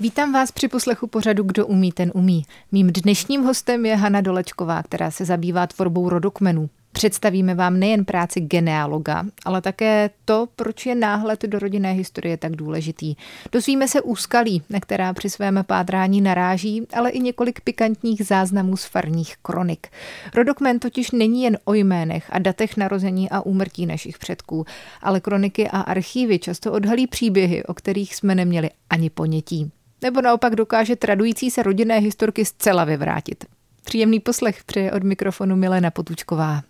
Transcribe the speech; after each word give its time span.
Vítám 0.00 0.32
vás 0.32 0.52
při 0.52 0.68
poslechu 0.68 1.06
pořadu 1.06 1.42
Kdo 1.42 1.66
umí, 1.66 1.92
ten 1.92 2.10
umí. 2.14 2.42
Mým 2.72 2.92
dnešním 2.92 3.42
hostem 3.42 3.86
je 3.86 3.96
Hana 3.96 4.20
Dolečková, 4.20 4.82
která 4.82 5.10
se 5.10 5.24
zabývá 5.24 5.66
tvorbou 5.66 6.08
rodokmenů. 6.08 6.70
Představíme 6.92 7.54
vám 7.54 7.78
nejen 7.78 8.04
práci 8.04 8.40
genealoga, 8.40 9.24
ale 9.44 9.62
také 9.62 10.10
to, 10.24 10.48
proč 10.56 10.86
je 10.86 10.94
náhled 10.94 11.42
do 11.42 11.58
rodinné 11.58 11.92
historie 11.92 12.36
tak 12.36 12.56
důležitý. 12.56 13.14
Dozvíme 13.52 13.88
se 13.88 14.02
úskalí, 14.02 14.62
na 14.70 14.80
která 14.80 15.12
při 15.12 15.30
svém 15.30 15.64
pátrání 15.66 16.20
naráží, 16.20 16.86
ale 16.94 17.10
i 17.10 17.20
několik 17.20 17.60
pikantních 17.60 18.26
záznamů 18.26 18.76
z 18.76 18.84
farních 18.84 19.36
kronik. 19.42 19.88
Rodokmen 20.34 20.78
totiž 20.78 21.10
není 21.10 21.42
jen 21.42 21.58
o 21.64 21.74
jménech 21.74 22.26
a 22.30 22.38
datech 22.38 22.76
narození 22.76 23.30
a 23.30 23.40
úmrtí 23.40 23.86
našich 23.86 24.18
předků, 24.18 24.64
ale 25.02 25.20
kroniky 25.20 25.68
a 25.68 25.80
archívy 25.80 26.38
často 26.38 26.72
odhalí 26.72 27.06
příběhy, 27.06 27.64
o 27.64 27.74
kterých 27.74 28.16
jsme 28.16 28.34
neměli 28.34 28.70
ani 28.90 29.10
ponětí 29.10 29.72
nebo 30.06 30.20
naopak 30.20 30.56
dokáže 30.56 30.96
tradující 30.96 31.50
se 31.50 31.62
rodinné 31.62 31.98
historky 31.98 32.44
zcela 32.44 32.84
vyvrátit. 32.84 33.44
Příjemný 33.84 34.20
poslech 34.20 34.64
přeje 34.64 34.92
od 34.92 35.02
mikrofonu 35.02 35.56
Milena 35.56 35.90
Potučková. 35.90 36.62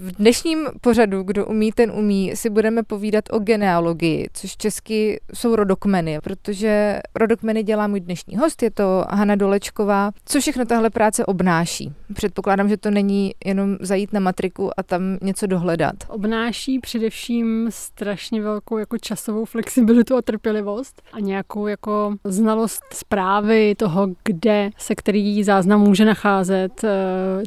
V 0.00 0.12
dnešním 0.12 0.68
pořadu, 0.80 1.22
kdo 1.22 1.46
umí, 1.46 1.72
ten 1.72 1.90
umí, 1.90 2.32
si 2.36 2.50
budeme 2.50 2.82
povídat 2.82 3.24
o 3.30 3.38
genealogii, 3.38 4.28
což 4.32 4.56
česky 4.56 5.20
jsou 5.34 5.56
rodokmeny, 5.56 6.18
protože 6.22 7.00
rodokmeny 7.14 7.62
dělá 7.62 7.86
můj 7.86 8.00
dnešní 8.00 8.36
host, 8.36 8.62
je 8.62 8.70
to 8.70 9.04
Hana 9.10 9.34
Dolečková. 9.34 10.10
Co 10.24 10.40
všechno 10.40 10.64
tahle 10.64 10.90
práce 10.90 11.26
obnáší? 11.26 11.92
Předpokládám, 12.14 12.68
že 12.68 12.76
to 12.76 12.90
není 12.90 13.32
jenom 13.44 13.76
zajít 13.80 14.12
na 14.12 14.20
matriku 14.20 14.70
a 14.76 14.82
tam 14.82 15.02
něco 15.22 15.46
dohledat. 15.46 15.94
Obnáší 16.08 16.78
především 16.78 17.66
strašně 17.70 18.42
velkou 18.42 18.78
jako 18.78 18.98
časovou 18.98 19.44
flexibilitu 19.44 20.16
a 20.16 20.22
trpělivost 20.22 21.02
a 21.12 21.20
nějakou 21.20 21.66
jako 21.66 22.14
znalost 22.24 22.82
zprávy 22.92 23.74
toho, 23.74 24.08
kde 24.24 24.70
se 24.76 24.94
který 24.94 25.44
záznam 25.44 25.80
může 25.80 26.04
nacházet. 26.04 26.84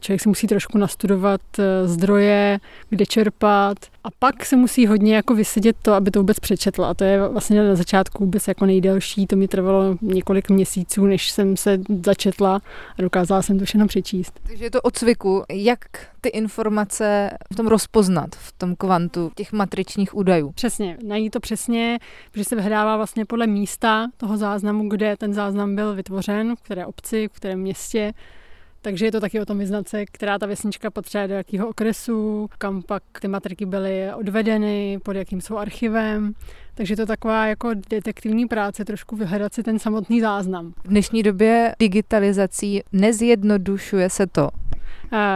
Člověk 0.01 0.21
si 0.21 0.29
musí 0.29 0.47
trošku 0.47 0.77
nastudovat 0.77 1.41
eh, 1.59 1.87
kde 2.89 3.05
čerpat. 3.05 3.77
A 4.03 4.07
pak 4.19 4.45
se 4.45 4.55
musí 4.55 4.87
hodně 4.87 5.15
jako 5.15 5.35
vysedět 5.35 5.75
to, 5.81 5.93
aby 5.93 6.11
to 6.11 6.19
vůbec 6.19 6.39
přečetla. 6.39 6.89
A 6.89 6.93
to 6.93 7.03
je 7.03 7.27
vlastně 7.27 7.63
na 7.63 7.75
začátku 7.75 8.23
vůbec 8.23 8.47
jako 8.47 8.65
nejdelší. 8.65 9.27
To 9.27 9.35
mi 9.35 9.47
trvalo 9.47 9.97
několik 10.01 10.49
měsíců, 10.49 11.05
než 11.05 11.31
jsem 11.31 11.57
se 11.57 11.79
začetla 12.05 12.61
a 12.97 13.01
dokázala 13.01 13.41
jsem 13.41 13.59
to 13.59 13.65
všechno 13.65 13.87
přečíst. 13.87 14.39
Takže 14.43 14.63
je 14.63 14.71
to 14.71 14.81
od 14.81 14.97
cviku. 14.97 15.43
Jak 15.49 15.79
ty 16.21 16.29
informace 16.29 17.29
v 17.53 17.55
tom 17.55 17.67
rozpoznat, 17.67 18.35
v 18.35 18.51
tom 18.51 18.75
kvantu 18.75 19.31
těch 19.35 19.51
matričních 19.51 20.15
údajů? 20.15 20.51
Přesně, 20.51 20.97
najít 21.07 21.29
to 21.29 21.39
přesně, 21.39 21.99
protože 22.31 22.43
se 22.43 22.55
vyhledává 22.55 22.97
vlastně 22.97 23.25
podle 23.25 23.47
místa 23.47 24.07
toho 24.17 24.37
záznamu, 24.37 24.89
kde 24.89 25.17
ten 25.17 25.33
záznam 25.33 25.75
byl 25.75 25.95
vytvořen, 25.95 26.55
v 26.55 26.61
které 26.61 26.85
obci, 26.85 27.27
v 27.27 27.35
kterém 27.35 27.59
městě 27.59 28.13
takže 28.81 29.05
je 29.05 29.11
to 29.11 29.19
taky 29.19 29.39
o 29.39 29.45
tom 29.45 29.57
vyznat 29.57 29.87
se, 29.87 30.05
která 30.05 30.39
ta 30.39 30.45
vesnička 30.45 30.91
potřebuje 30.91 31.27
do 31.27 31.33
jakého 31.33 31.67
okresu, 31.67 32.49
kam 32.57 32.81
pak 32.81 33.03
ty 33.21 33.27
matriky 33.27 33.65
byly 33.65 34.13
odvedeny, 34.13 34.99
pod 35.03 35.15
jakým 35.15 35.41
jsou 35.41 35.57
archivem. 35.57 36.33
Takže 36.73 36.95
to 36.95 37.05
taková 37.05 37.47
jako 37.47 37.69
detektivní 37.89 38.45
práce, 38.45 38.85
trošku 38.85 39.15
vyhledat 39.15 39.53
si 39.53 39.63
ten 39.63 39.79
samotný 39.79 40.21
záznam. 40.21 40.73
V 40.83 40.87
dnešní 40.87 41.23
době 41.23 41.75
digitalizací 41.79 42.81
nezjednodušuje 42.91 44.09
se 44.09 44.27
to, 44.27 44.49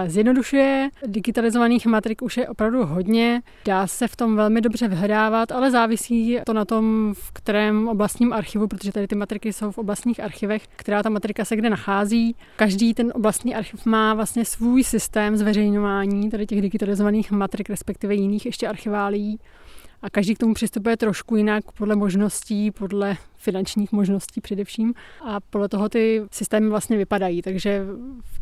Zjednodušuje 0.07 0.89
digitalizovaných 1.07 1.85
matrik 1.85 2.21
už 2.21 2.37
je 2.37 2.49
opravdu 2.49 2.85
hodně, 2.85 3.41
dá 3.65 3.87
se 3.87 4.07
v 4.07 4.15
tom 4.15 4.35
velmi 4.35 4.61
dobře 4.61 4.87
vyhledávat, 4.87 5.51
ale 5.51 5.71
závisí 5.71 6.39
to 6.45 6.53
na 6.53 6.65
tom, 6.65 7.13
v 7.17 7.31
kterém 7.31 7.87
oblastním 7.87 8.33
archivu, 8.33 8.67
protože 8.67 8.91
tady 8.91 9.07
ty 9.07 9.15
matriky 9.15 9.53
jsou 9.53 9.71
v 9.71 9.77
oblastních 9.77 10.19
archivech, 10.19 10.67
která 10.75 11.03
ta 11.03 11.09
matrika 11.09 11.45
se 11.45 11.55
kde 11.55 11.69
nachází. 11.69 12.35
Každý 12.55 12.93
ten 12.93 13.11
oblastní 13.15 13.55
archiv 13.55 13.85
má 13.85 14.13
vlastně 14.13 14.45
svůj 14.45 14.83
systém 14.83 15.37
zveřejňování 15.37 16.29
tady 16.29 16.45
těch 16.45 16.61
digitalizovaných 16.61 17.31
matrik, 17.31 17.69
respektive 17.69 18.15
jiných 18.15 18.45
ještě 18.45 18.67
archiválí 18.67 19.39
a 20.01 20.09
každý 20.09 20.35
k 20.35 20.37
tomu 20.37 20.53
přistupuje 20.53 20.97
trošku 20.97 21.35
jinak 21.35 21.71
podle 21.71 21.95
možností, 21.95 22.71
podle 22.71 23.17
finančních 23.35 23.91
možností 23.91 24.41
především 24.41 24.93
a 25.25 25.39
podle 25.39 25.69
toho 25.69 25.89
ty 25.89 26.23
systémy 26.31 26.69
vlastně 26.69 26.97
vypadají. 26.97 27.41
Takže 27.41 27.85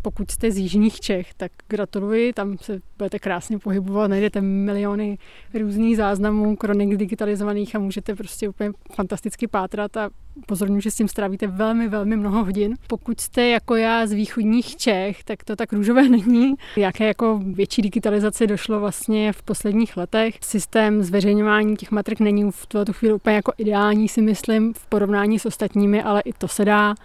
pokud 0.02 0.32
jste 0.32 0.52
z 0.52 0.58
jižních 0.58 1.00
Čech, 1.00 1.34
tak 1.34 1.52
gratuluji, 1.68 2.34
tam 2.34 2.58
se 2.58 2.80
budete 2.98 3.20
krásně 3.20 3.60
pohybovat, 3.60 4.08
najdete 4.08 4.42
miliony 4.42 5.18
různých 5.60 5.98
záznamů, 5.98 6.56
kronik 6.56 6.98
digitalizovaných 6.98 7.76
a 7.76 7.80
můžete 7.80 8.16
prostě 8.16 8.50
úplně 8.50 8.72
fantasticky 8.96 9.48
pátrat 9.48 9.98
a 9.98 10.10
pozorňuji, 10.46 10.82
že 10.82 10.92
s 10.92 10.96
tím 10.96 11.08
strávíte 11.08 11.48
velmi, 11.48 11.88
velmi 11.88 12.18
mnoho 12.18 12.44
hodin. 12.44 12.76
Pokud 12.88 13.20
jste 13.20 13.48
jako 13.48 13.76
já 13.76 14.08
z 14.08 14.12
východních 14.12 14.76
Čech, 14.76 15.24
tak 15.24 15.44
to 15.44 15.56
tak 15.56 15.74
růžové 15.74 16.10
není. 16.10 16.54
Jaké 16.78 17.08
jako 17.08 17.40
větší 17.44 17.82
digitalizace 17.82 18.48
došlo 18.48 18.80
vlastně 18.80 19.34
v 19.34 19.44
posledních 19.44 19.98
letech. 19.98 20.36
Systém 20.42 21.04
zveřejňování 21.04 21.76
těch 21.76 21.92
matrik 21.92 22.20
není 22.20 22.52
v 22.52 22.66
tuto 22.66 22.94
chvíli 22.94 23.14
úplně 23.14 23.36
jako 23.36 23.54
ideální, 23.58 24.08
si 24.08 24.22
myslím, 24.22 24.74
v 24.74 24.86
porovnání 24.86 25.40
s 25.40 25.46
ostatními, 25.46 26.04
ale 26.04 26.22
i 26.22 26.34
to 26.34 26.48
se 26.48 26.66
dá 26.66 26.96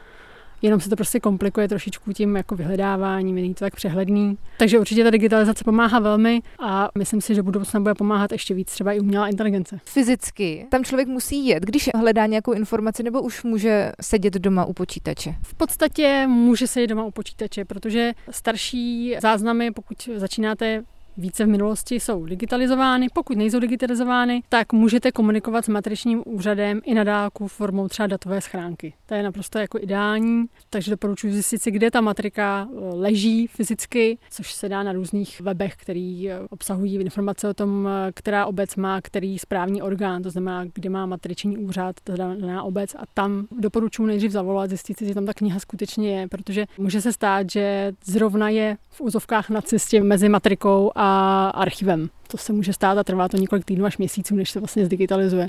jenom 0.63 0.81
se 0.81 0.89
to 0.89 0.97
prostě 0.97 1.21
komplikuje 1.21 1.69
trošičku 1.69 2.13
tím 2.13 2.37
jako 2.37 2.57
vyhledáváním, 2.57 3.35
není 3.35 3.55
to 3.55 3.65
tak 3.65 3.77
přehledný. 3.77 4.39
Takže 4.59 4.79
určitě 4.79 5.05
ta 5.05 5.11
digitalizace 5.11 5.65
pomáhá 5.65 5.99
velmi 5.99 6.41
a 6.61 6.89
myslím 6.99 7.21
si, 7.21 7.35
že 7.35 7.43
budoucna 7.43 7.81
bude 7.81 7.95
pomáhat 7.95 8.33
ještě 8.33 8.55
víc, 8.55 8.73
třeba 8.73 8.93
i 8.93 9.01
umělá 9.01 9.29
inteligence. 9.29 9.81
Fyzicky 9.85 10.67
tam 10.71 10.85
člověk 10.85 11.09
musí 11.09 11.47
jet, 11.47 11.63
když 11.63 11.91
hledá 11.95 12.27
nějakou 12.27 12.53
informaci, 12.53 13.03
nebo 13.03 13.23
už 13.23 13.43
může 13.43 13.93
sedět 14.01 14.35
doma 14.35 14.65
u 14.65 14.73
počítače? 14.73 15.35
V 15.43 15.55
podstatě 15.55 16.27
může 16.29 16.67
sedět 16.67 16.87
doma 16.87 17.05
u 17.05 17.11
počítače, 17.11 17.65
protože 17.65 18.13
starší 18.31 19.17
záznamy, 19.23 19.71
pokud 19.71 20.09
začínáte 20.17 20.83
více 21.19 21.45
v 21.45 21.49
minulosti 21.49 22.01
jsou 22.01 22.25
digitalizovány. 22.25 23.07
Pokud 23.15 23.37
nejsou 23.37 23.59
digitalizovány, 23.59 24.43
tak 24.49 24.73
můžete 24.73 25.13
komunikovat 25.13 25.65
s 25.65 25.69
matričním 25.69 26.23
úřadem 26.27 26.81
i 26.85 26.95
na 26.95 27.05
dálku 27.05 27.49
formou 27.49 27.89
třeba 27.89 28.07
datové 28.07 28.41
schránky. 28.41 28.93
To 29.07 29.15
je 29.15 29.23
naprosto 29.23 29.59
jako 29.59 29.79
ideální, 29.81 30.45
takže 30.71 30.91
doporučuji 30.91 31.33
zjistit 31.33 31.63
si, 31.63 31.71
kde 31.71 31.91
ta 31.91 32.01
matrika 32.01 32.69
eh, 32.71 32.95
leží 32.95 33.47
fyzicky, 33.47 34.19
což 34.31 34.53
se 34.53 34.69
dá 34.69 34.83
na 34.83 34.93
různých 34.93 35.41
webech, 35.41 35.77
který 35.77 36.31
eh, 36.31 36.39
obsahují 36.51 36.95
informace 36.95 37.49
o 37.49 37.55
tom, 37.55 37.89
eh, 37.89 38.13
která 38.13 38.47
obec 38.47 38.77
má 38.77 39.01
který 39.01 39.39
správní 39.39 39.83
orgán, 39.83 40.23
to 40.23 40.31
znamená, 40.31 40.65
kde 40.75 40.91
má 40.91 41.07
matriční 41.07 41.59
úřad, 41.59 41.97
ta 42.05 42.17
daná 42.17 42.63
obec 42.63 42.95
a 42.95 43.03
tam 43.15 43.47
doporučuji 43.59 44.07
nejdřív 44.07 44.33
zavolat, 44.33 44.71
zjistit 44.71 44.99
si, 44.99 45.07
že 45.07 45.15
tam 45.15 45.27
ta 45.27 45.35
kniha 45.35 45.61
skutečně 45.61 46.21
je, 46.21 46.29
protože 46.29 46.67
může 46.79 47.01
se 47.01 47.13
stát, 47.13 47.51
že 47.51 47.93
zrovna 48.05 48.49
je 48.49 48.77
v 48.91 49.01
úzovkách 49.01 49.51
na 49.51 49.61
cestě 49.61 50.03
mezi 50.03 50.29
matrikou 50.29 50.91
a 50.95 51.08
archivem. 51.51 52.11
To 52.31 52.37
se 52.37 52.53
může 52.53 52.73
stát 52.73 52.99
a 52.99 53.05
trvá 53.05 53.29
to 53.29 53.37
několik 53.37 53.65
týdnů 53.65 53.85
až 53.85 53.99
měsíců, 53.99 54.35
než 54.35 54.51
se 54.51 54.61
vlastně 54.61 54.87
zdigitalizuje. 54.87 55.49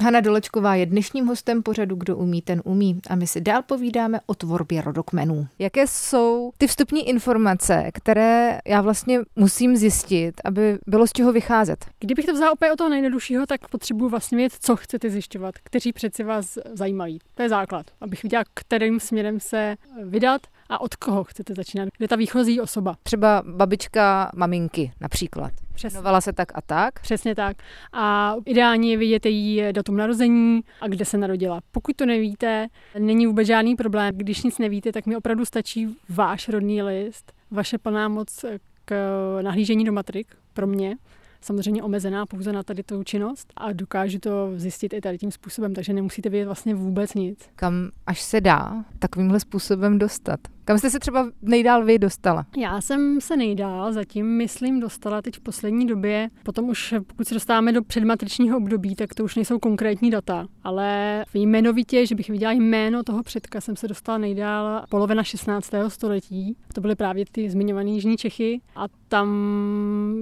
Hana 0.00 0.20
Dolečková 0.20 0.74
je 0.74 0.86
dnešním 0.86 1.26
hostem 1.26 1.62
pořadu 1.62 1.96
Kdo 1.96 2.16
umí, 2.16 2.42
ten 2.42 2.62
umí 2.64 3.00
a 3.10 3.14
my 3.14 3.26
si 3.26 3.40
dál 3.40 3.62
povídáme 3.62 4.20
o 4.26 4.34
tvorbě 4.34 4.82
rodokmenů. 4.82 5.46
Jaké 5.58 5.86
jsou 5.86 6.52
ty 6.58 6.66
vstupní 6.66 7.08
informace, 7.08 7.90
které 7.94 8.58
já 8.66 8.80
vlastně 8.80 9.20
musím 9.36 9.76
zjistit, 9.76 10.40
aby 10.44 10.78
bylo 10.86 11.06
z 11.06 11.12
čeho 11.12 11.32
vycházet? 11.32 11.86
Kdybych 12.00 12.26
to 12.26 12.32
vzal 12.32 12.52
opět 12.52 12.72
o 12.72 12.76
toho 12.76 12.90
nejjednoduššího, 12.90 13.46
tak 13.46 13.68
potřebuji 13.68 14.08
vlastně 14.08 14.36
vědět, 14.36 14.56
co 14.60 14.76
chcete 14.76 15.10
zjišťovat, 15.10 15.54
kteří 15.62 15.92
přeci 15.92 16.24
vás 16.24 16.58
zajímají. 16.72 17.18
To 17.34 17.42
je 17.42 17.48
základ, 17.48 17.86
abych 18.00 18.22
viděla, 18.22 18.44
kterým 18.54 19.00
směrem 19.00 19.40
se 19.40 19.76
vydat 20.04 20.40
a 20.68 20.80
od 20.80 20.94
koho 20.94 21.24
chcete 21.24 21.54
začínat. 21.54 21.88
Kde 21.98 22.08
ta 22.08 22.16
výchozí 22.16 22.60
osoba? 22.60 22.96
Třeba 23.02 23.42
babička 23.46 24.30
maminky 24.36 24.92
například. 25.00 25.52
Přesně. 25.74 25.96
Jmenovala 25.96 26.20
se 26.20 26.32
tak 26.32 26.48
a 26.54 26.60
tak? 26.60 27.00
Přesně 27.00 27.34
tak. 27.34 27.56
A 27.92 28.34
ideálně 28.44 28.90
je 28.90 28.96
vidět 28.96 29.26
její 29.26 29.62
datum 29.72 29.96
narození 29.96 30.60
a 30.80 30.88
kde 30.88 31.04
se 31.04 31.18
narodila. 31.18 31.60
Pokud 31.72 31.96
to 31.96 32.06
nevíte, 32.06 32.66
není 32.98 33.26
vůbec 33.26 33.46
žádný 33.46 33.76
problém. 33.76 34.14
Když 34.16 34.42
nic 34.42 34.58
nevíte, 34.58 34.92
tak 34.92 35.06
mi 35.06 35.16
opravdu 35.16 35.44
stačí 35.44 35.96
váš 36.08 36.48
rodný 36.48 36.82
list, 36.82 37.32
vaše 37.50 37.78
plná 37.78 38.08
moc 38.08 38.44
k 38.84 38.94
nahlížení 39.42 39.84
do 39.84 39.92
matrik 39.92 40.36
pro 40.52 40.66
mě 40.66 40.96
samozřejmě 41.40 41.82
omezená 41.82 42.26
pouze 42.26 42.52
na 42.52 42.62
tady 42.62 42.82
tu 42.82 43.04
činnost 43.04 43.52
a 43.56 43.72
dokážu 43.72 44.18
to 44.18 44.52
zjistit 44.56 44.92
i 44.92 45.00
tady 45.00 45.18
tím 45.18 45.30
způsobem, 45.30 45.74
takže 45.74 45.92
nemusíte 45.92 46.28
vědět 46.28 46.46
vlastně 46.46 46.74
vůbec 46.74 47.14
nic. 47.14 47.48
Kam 47.56 47.90
až 48.06 48.22
se 48.22 48.40
dá 48.40 48.84
takovýmhle 48.98 49.40
způsobem 49.40 49.98
dostat? 49.98 50.40
Kam 50.66 50.78
jste 50.78 50.90
se 50.90 50.98
třeba 50.98 51.30
nejdál 51.42 51.84
vy 51.84 51.98
dostala? 51.98 52.46
Já 52.56 52.80
jsem 52.80 53.20
se 53.20 53.36
nejdál, 53.36 53.92
zatím 53.92 54.26
myslím 54.26 54.80
dostala 54.80 55.22
teď 55.22 55.36
v 55.36 55.40
poslední 55.40 55.86
době. 55.86 56.28
Potom 56.42 56.68
už, 56.68 56.94
pokud 57.06 57.28
se 57.28 57.34
dostáváme 57.34 57.72
do 57.72 57.82
předmatričního 57.82 58.56
období, 58.56 58.94
tak 58.94 59.14
to 59.14 59.24
už 59.24 59.36
nejsou 59.36 59.58
konkrétní 59.58 60.10
data. 60.10 60.46
Ale 60.64 61.24
jmenovitě, 61.34 62.06
že 62.06 62.14
bych 62.14 62.30
viděla 62.30 62.52
jméno 62.52 63.02
toho 63.02 63.22
předka, 63.22 63.60
jsem 63.60 63.76
se 63.76 63.88
dostala 63.88 64.18
nejdál 64.18 64.82
polovina 64.88 65.22
16. 65.22 65.70
století. 65.88 66.56
To 66.74 66.80
byly 66.80 66.94
právě 66.94 67.24
ty 67.32 67.50
zmiňované 67.50 67.90
Jižní 67.90 68.16
Čechy 68.16 68.60
a 68.76 68.84
tam 69.08 69.28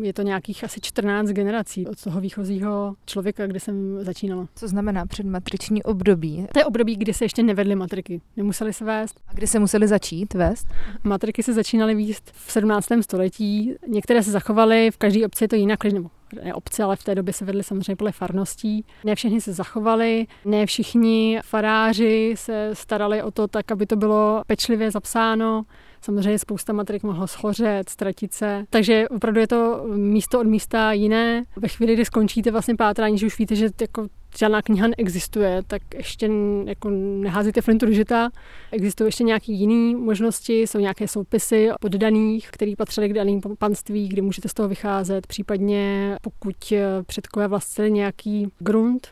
je 0.02 0.12
to 0.12 0.22
nějakých 0.22 0.64
asi 0.64 0.80
14 0.80 1.28
generací 1.28 1.86
od 1.86 2.02
toho 2.02 2.20
výchozího 2.20 2.94
člověka, 3.06 3.46
kde 3.46 3.60
jsem 3.60 3.98
začínala. 4.00 4.46
Co 4.54 4.68
znamená 4.68 5.06
předmatriční 5.06 5.82
období? 5.82 6.46
To 6.52 6.58
je 6.58 6.64
období, 6.64 6.96
kdy 6.96 7.14
se 7.14 7.24
ještě 7.24 7.42
nevedly 7.42 7.74
matriky. 7.74 8.20
Nemuseli 8.36 8.72
se 8.72 8.84
vést. 8.84 9.20
A 9.28 9.34
kdy 9.34 9.46
se 9.46 9.58
museli 9.58 9.88
začít 9.88 10.33
vést? 10.34 10.66
Matriky 11.04 11.42
se 11.42 11.52
začínaly 11.52 11.94
výst 11.94 12.30
v 12.34 12.52
17. 12.52 12.88
století. 13.00 13.74
Některé 13.88 14.22
se 14.22 14.30
zachovaly, 14.30 14.90
v 14.90 14.96
každé 14.96 15.26
obci 15.26 15.44
je 15.44 15.48
to 15.48 15.56
jinak, 15.56 15.84
nebo 15.84 16.10
ne 16.44 16.54
obce, 16.54 16.82
ale 16.82 16.96
v 16.96 17.04
té 17.04 17.14
době 17.14 17.32
se 17.32 17.44
vedly 17.44 17.62
samozřejmě 17.62 17.96
podle 17.96 18.12
farností. 18.12 18.84
Ne 19.04 19.14
všechny 19.14 19.40
se 19.40 19.52
zachovali, 19.52 20.26
ne 20.44 20.66
všichni 20.66 21.40
faráři 21.44 22.34
se 22.36 22.70
starali 22.72 23.22
o 23.22 23.30
to 23.30 23.48
tak, 23.48 23.72
aby 23.72 23.86
to 23.86 23.96
bylo 23.96 24.42
pečlivě 24.46 24.90
zapsáno. 24.90 25.62
Samozřejmě 26.00 26.38
spousta 26.38 26.72
matrik 26.72 27.02
mohlo 27.02 27.26
schořet, 27.26 27.88
ztratit 27.88 28.32
se. 28.32 28.64
Takže 28.70 29.08
opravdu 29.08 29.40
je 29.40 29.46
to 29.46 29.84
místo 29.94 30.40
od 30.40 30.46
místa 30.46 30.92
jiné. 30.92 31.42
Ve 31.56 31.68
chvíli, 31.68 31.94
kdy 31.94 32.04
skončíte 32.04 32.50
vlastně 32.50 32.76
pátrání, 32.76 33.18
že 33.18 33.26
už 33.26 33.38
víte, 33.38 33.56
že 33.56 33.68
jako 33.80 34.06
žádná 34.38 34.62
kniha 34.62 34.86
neexistuje, 34.86 35.62
tak 35.66 35.82
ještě 35.94 36.30
jako 36.64 36.90
neházíte 36.90 37.60
flintu 37.60 37.86
do 37.86 37.92
žita. 37.92 38.30
Existují 38.72 39.08
ještě 39.08 39.24
nějaké 39.24 39.52
jiné 39.52 39.98
možnosti, 39.98 40.62
jsou 40.62 40.78
nějaké 40.78 41.08
soupisy 41.08 41.68
poddaných, 41.80 42.48
které 42.50 42.72
patřily 42.78 43.08
k 43.08 43.12
daným 43.12 43.40
panství, 43.58 44.08
kde 44.08 44.22
můžete 44.22 44.48
z 44.48 44.54
toho 44.54 44.68
vycházet. 44.68 45.26
Případně 45.26 46.16
pokud 46.22 46.72
předkové 47.06 47.48
vlastnili 47.48 47.90
nějaký 47.90 48.48
grunt, 48.58 49.08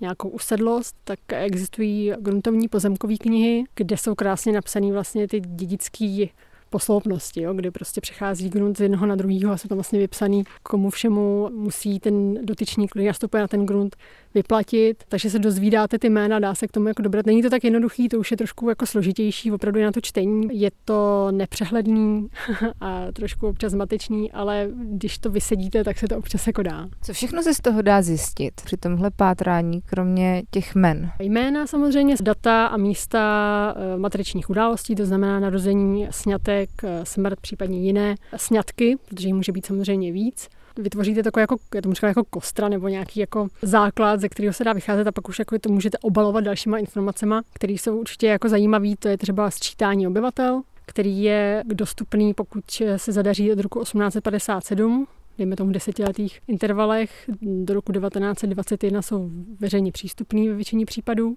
nějakou 0.00 0.28
usedlost, 0.28 0.96
tak 1.04 1.18
existují 1.28 2.12
gruntovní 2.20 2.68
pozemkové 2.68 3.16
knihy, 3.16 3.64
kde 3.74 3.96
jsou 3.96 4.14
krásně 4.14 4.52
napsané 4.52 4.92
vlastně 4.92 5.28
ty 5.28 5.40
dědické 5.40 6.26
posloupnosti, 6.70 7.42
jo, 7.42 7.54
kdy 7.54 7.70
prostě 7.70 8.00
přechází 8.00 8.48
grunt 8.48 8.76
z 8.76 8.80
jednoho 8.80 9.06
na 9.06 9.16
druhého 9.16 9.52
a 9.52 9.56
jsou 9.56 9.68
tam 9.68 9.78
vlastně 9.78 9.98
vypsaný, 9.98 10.44
komu 10.62 10.90
všemu 10.90 11.50
musí 11.52 12.00
ten 12.00 12.46
dotyčník, 12.46 12.90
který 12.90 13.06
nastupuje 13.06 13.40
na 13.40 13.48
ten 13.48 13.66
grunt, 13.66 13.96
vyplatit, 14.34 15.04
takže 15.08 15.30
se 15.30 15.38
dozvídáte 15.38 15.98
ty 15.98 16.10
jména, 16.10 16.38
dá 16.38 16.54
se 16.54 16.66
k 16.66 16.72
tomu 16.72 16.88
jako 16.88 17.02
dobrat. 17.02 17.26
Není 17.26 17.42
to 17.42 17.50
tak 17.50 17.64
jednoduchý, 17.64 18.08
to 18.08 18.18
už 18.18 18.30
je 18.30 18.36
trošku 18.36 18.68
jako 18.68 18.86
složitější, 18.86 19.52
opravdu 19.52 19.80
na 19.82 19.92
to 19.92 20.00
čtení. 20.00 20.60
Je 20.60 20.70
to 20.84 21.28
nepřehledný 21.30 22.28
a 22.80 23.12
trošku 23.12 23.46
občas 23.46 23.72
zmatečný, 23.72 24.32
ale 24.32 24.68
když 24.74 25.18
to 25.18 25.30
vysedíte, 25.30 25.84
tak 25.84 25.98
se 25.98 26.08
to 26.08 26.18
občas 26.18 26.46
jako 26.46 26.62
dá. 26.62 26.88
Co 27.02 27.12
všechno 27.12 27.42
se 27.42 27.54
z 27.54 27.60
toho 27.60 27.82
dá 27.82 28.02
zjistit 28.02 28.54
při 28.64 28.76
tomhle 28.76 29.10
pátrání, 29.10 29.80
kromě 29.82 30.42
těch 30.50 30.74
men? 30.74 31.10
Jména 31.20 31.66
samozřejmě, 31.66 32.14
data 32.20 32.66
a 32.66 32.76
místa 32.76 33.74
eh, 33.76 33.98
matričních 33.98 34.50
událostí, 34.50 34.94
to 34.94 35.06
znamená 35.06 35.40
narození, 35.40 36.06
snětek, 36.10 36.70
eh, 36.82 37.00
smrt, 37.04 37.40
případně 37.40 37.80
jiné 37.80 38.14
sňatky, 38.36 38.96
protože 39.08 39.28
jich 39.28 39.34
může 39.34 39.52
být 39.52 39.66
samozřejmě 39.66 40.12
víc 40.12 40.48
vytvoříte 40.78 41.22
takové 41.22 41.40
jako, 41.40 41.56
já 41.74 41.80
tomu 41.80 41.94
říkám 41.94 42.08
jako 42.08 42.24
kostra 42.24 42.68
nebo 42.68 42.88
nějaký 42.88 43.20
jako 43.20 43.48
základ, 43.62 44.20
ze 44.20 44.28
kterého 44.28 44.52
se 44.52 44.64
dá 44.64 44.72
vycházet 44.72 45.06
a 45.06 45.12
pak 45.12 45.28
už 45.28 45.38
jako 45.38 45.58
to 45.58 45.68
můžete 45.68 45.98
obalovat 45.98 46.44
dalšíma 46.44 46.78
informacemi, 46.78 47.34
které 47.54 47.72
jsou 47.72 47.98
určitě 47.98 48.26
jako 48.26 48.48
zajímavé. 48.48 48.88
To 48.98 49.08
je 49.08 49.18
třeba 49.18 49.50
sčítání 49.50 50.06
obyvatel, 50.06 50.62
který 50.86 51.22
je 51.22 51.64
dostupný, 51.66 52.34
pokud 52.34 52.64
se 52.96 53.12
zadaří 53.12 53.52
od 53.52 53.60
roku 53.60 53.82
1857, 53.82 55.06
dejme 55.38 55.56
tomu 55.56 55.72
desetiletých 55.72 56.40
intervalech, 56.48 57.30
do 57.42 57.74
roku 57.74 57.92
1921 57.92 59.02
jsou 59.02 59.30
veřejně 59.60 59.92
přístupný 59.92 60.48
ve 60.48 60.54
většině 60.54 60.86
případů, 60.86 61.36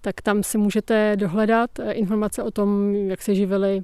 tak 0.00 0.22
tam 0.22 0.42
si 0.42 0.58
můžete 0.58 1.16
dohledat 1.16 1.70
informace 1.90 2.42
o 2.42 2.50
tom, 2.50 2.94
jak 2.94 3.22
se 3.22 3.34
živili 3.34 3.82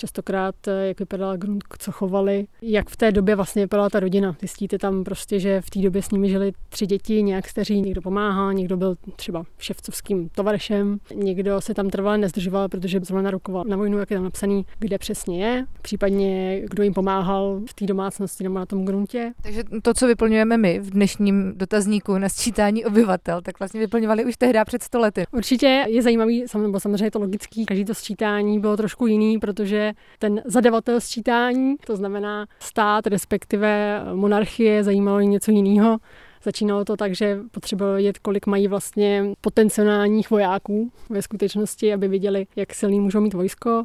častokrát, 0.00 0.68
eh, 0.68 0.88
jak 0.88 0.98
vypadala 0.98 1.36
grunt, 1.36 1.64
co 1.78 1.92
chovali, 1.92 2.46
jak 2.62 2.88
v 2.88 2.96
té 2.96 3.12
době 3.12 3.36
vlastně 3.36 3.62
vypadala 3.62 3.90
ta 3.90 4.00
rodina. 4.00 4.36
Zjistíte 4.40 4.78
tam 4.78 5.04
prostě, 5.04 5.40
že 5.40 5.60
v 5.60 5.70
té 5.70 5.80
době 5.80 6.02
s 6.02 6.10
nimi 6.10 6.28
žili 6.28 6.52
tři 6.68 6.86
děti, 6.86 7.22
nějak 7.22 7.48
staří, 7.48 7.80
někdo 7.80 8.02
pomáhal, 8.02 8.52
někdo 8.52 8.76
byl 8.76 8.94
třeba 9.16 9.44
ševcovským 9.58 10.28
tovarešem, 10.28 10.98
někdo 11.14 11.60
se 11.60 11.74
tam 11.74 11.90
trvale 11.90 12.18
nezdržoval, 12.18 12.68
protože 12.68 13.00
zrovna 13.00 13.22
narukoval 13.22 13.64
na 13.64 13.76
vojnu, 13.76 13.98
jak 13.98 14.10
je 14.10 14.16
tam 14.16 14.24
napsaný, 14.24 14.66
kde 14.78 14.98
přesně 14.98 15.44
je, 15.46 15.66
případně 15.82 16.60
kdo 16.64 16.82
jim 16.82 16.94
pomáhal 16.94 17.60
v 17.70 17.74
té 17.74 17.86
domácnosti 17.86 18.44
nebo 18.44 18.58
na 18.58 18.66
tom 18.66 18.84
gruntě. 18.84 19.32
Takže 19.42 19.62
to, 19.82 19.94
co 19.94 20.06
vyplňujeme 20.06 20.58
my 20.58 20.78
v 20.78 20.90
dnešním 20.90 21.52
dotazníku 21.56 22.18
na 22.18 22.28
sčítání 22.28 22.84
obyvatel, 22.84 23.42
tak 23.42 23.58
vlastně 23.58 23.80
vyplňovali 23.80 24.24
už 24.24 24.36
tehdy 24.36 24.58
před 24.66 24.82
stolety. 24.82 25.24
Určitě 25.32 25.84
je 25.88 26.02
zajímavý, 26.02 26.44
samozřejmě 26.76 27.04
je 27.04 27.10
to 27.10 27.18
logický, 27.18 27.66
každý 27.66 27.84
to 27.84 27.94
sčítání 27.94 28.60
bylo 28.60 28.76
trošku 28.76 29.06
jiný, 29.06 29.38
protože 29.38 29.89
ten 30.18 30.42
zadavatel 30.44 31.00
sčítání, 31.00 31.76
to 31.86 31.96
znamená 31.96 32.46
stát, 32.58 33.06
respektive 33.06 34.00
monarchie, 34.14 34.84
zajímalo 34.84 35.20
něco 35.20 35.50
jiného. 35.50 35.98
Začínalo 36.42 36.84
to 36.84 36.96
tak, 36.96 37.14
že 37.14 37.38
potřebovali 37.50 37.96
vědět, 37.96 38.18
kolik 38.18 38.46
mají 38.46 38.68
vlastně 38.68 39.24
potenciálních 39.40 40.30
vojáků 40.30 40.92
ve 41.10 41.22
skutečnosti, 41.22 41.94
aby 41.94 42.08
viděli, 42.08 42.46
jak 42.56 42.74
silný 42.74 43.00
můžou 43.00 43.20
mít 43.20 43.34
vojsko. 43.34 43.84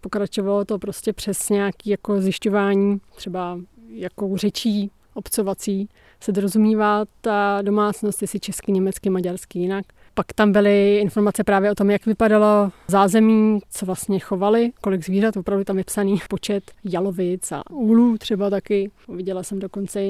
Pokračovalo 0.00 0.64
to 0.64 0.78
prostě 0.78 1.12
přes 1.12 1.48
nějaké 1.48 1.90
jako 1.90 2.20
zjišťování, 2.20 2.98
třeba 3.14 3.58
jakou 3.88 4.36
řečí 4.36 4.90
obcovací 5.14 5.88
se 6.20 6.32
dorozumívá 6.32 7.04
ta 7.20 7.58
domácnost, 7.62 8.22
jestli 8.22 8.40
česky, 8.40 8.72
německy, 8.72 9.10
maďarsky 9.10 9.58
jinak. 9.58 9.86
Pak 10.16 10.32
tam 10.32 10.52
byly 10.52 10.98
informace 10.98 11.44
právě 11.44 11.70
o 11.70 11.74
tom, 11.74 11.90
jak 11.90 12.06
vypadalo 12.06 12.72
zázemí, 12.88 13.60
co 13.70 13.86
vlastně 13.86 14.18
chovali, 14.18 14.72
kolik 14.80 15.04
zvířat, 15.04 15.36
opravdu 15.36 15.64
tam 15.64 15.78
je 15.78 15.84
psaný 15.84 16.18
počet 16.28 16.70
jalovic 16.84 17.52
a 17.52 17.62
úlů 17.70 18.18
třeba 18.18 18.50
taky. 18.50 18.90
Viděla 19.08 19.42
jsem 19.42 19.58
dokonce 19.58 20.00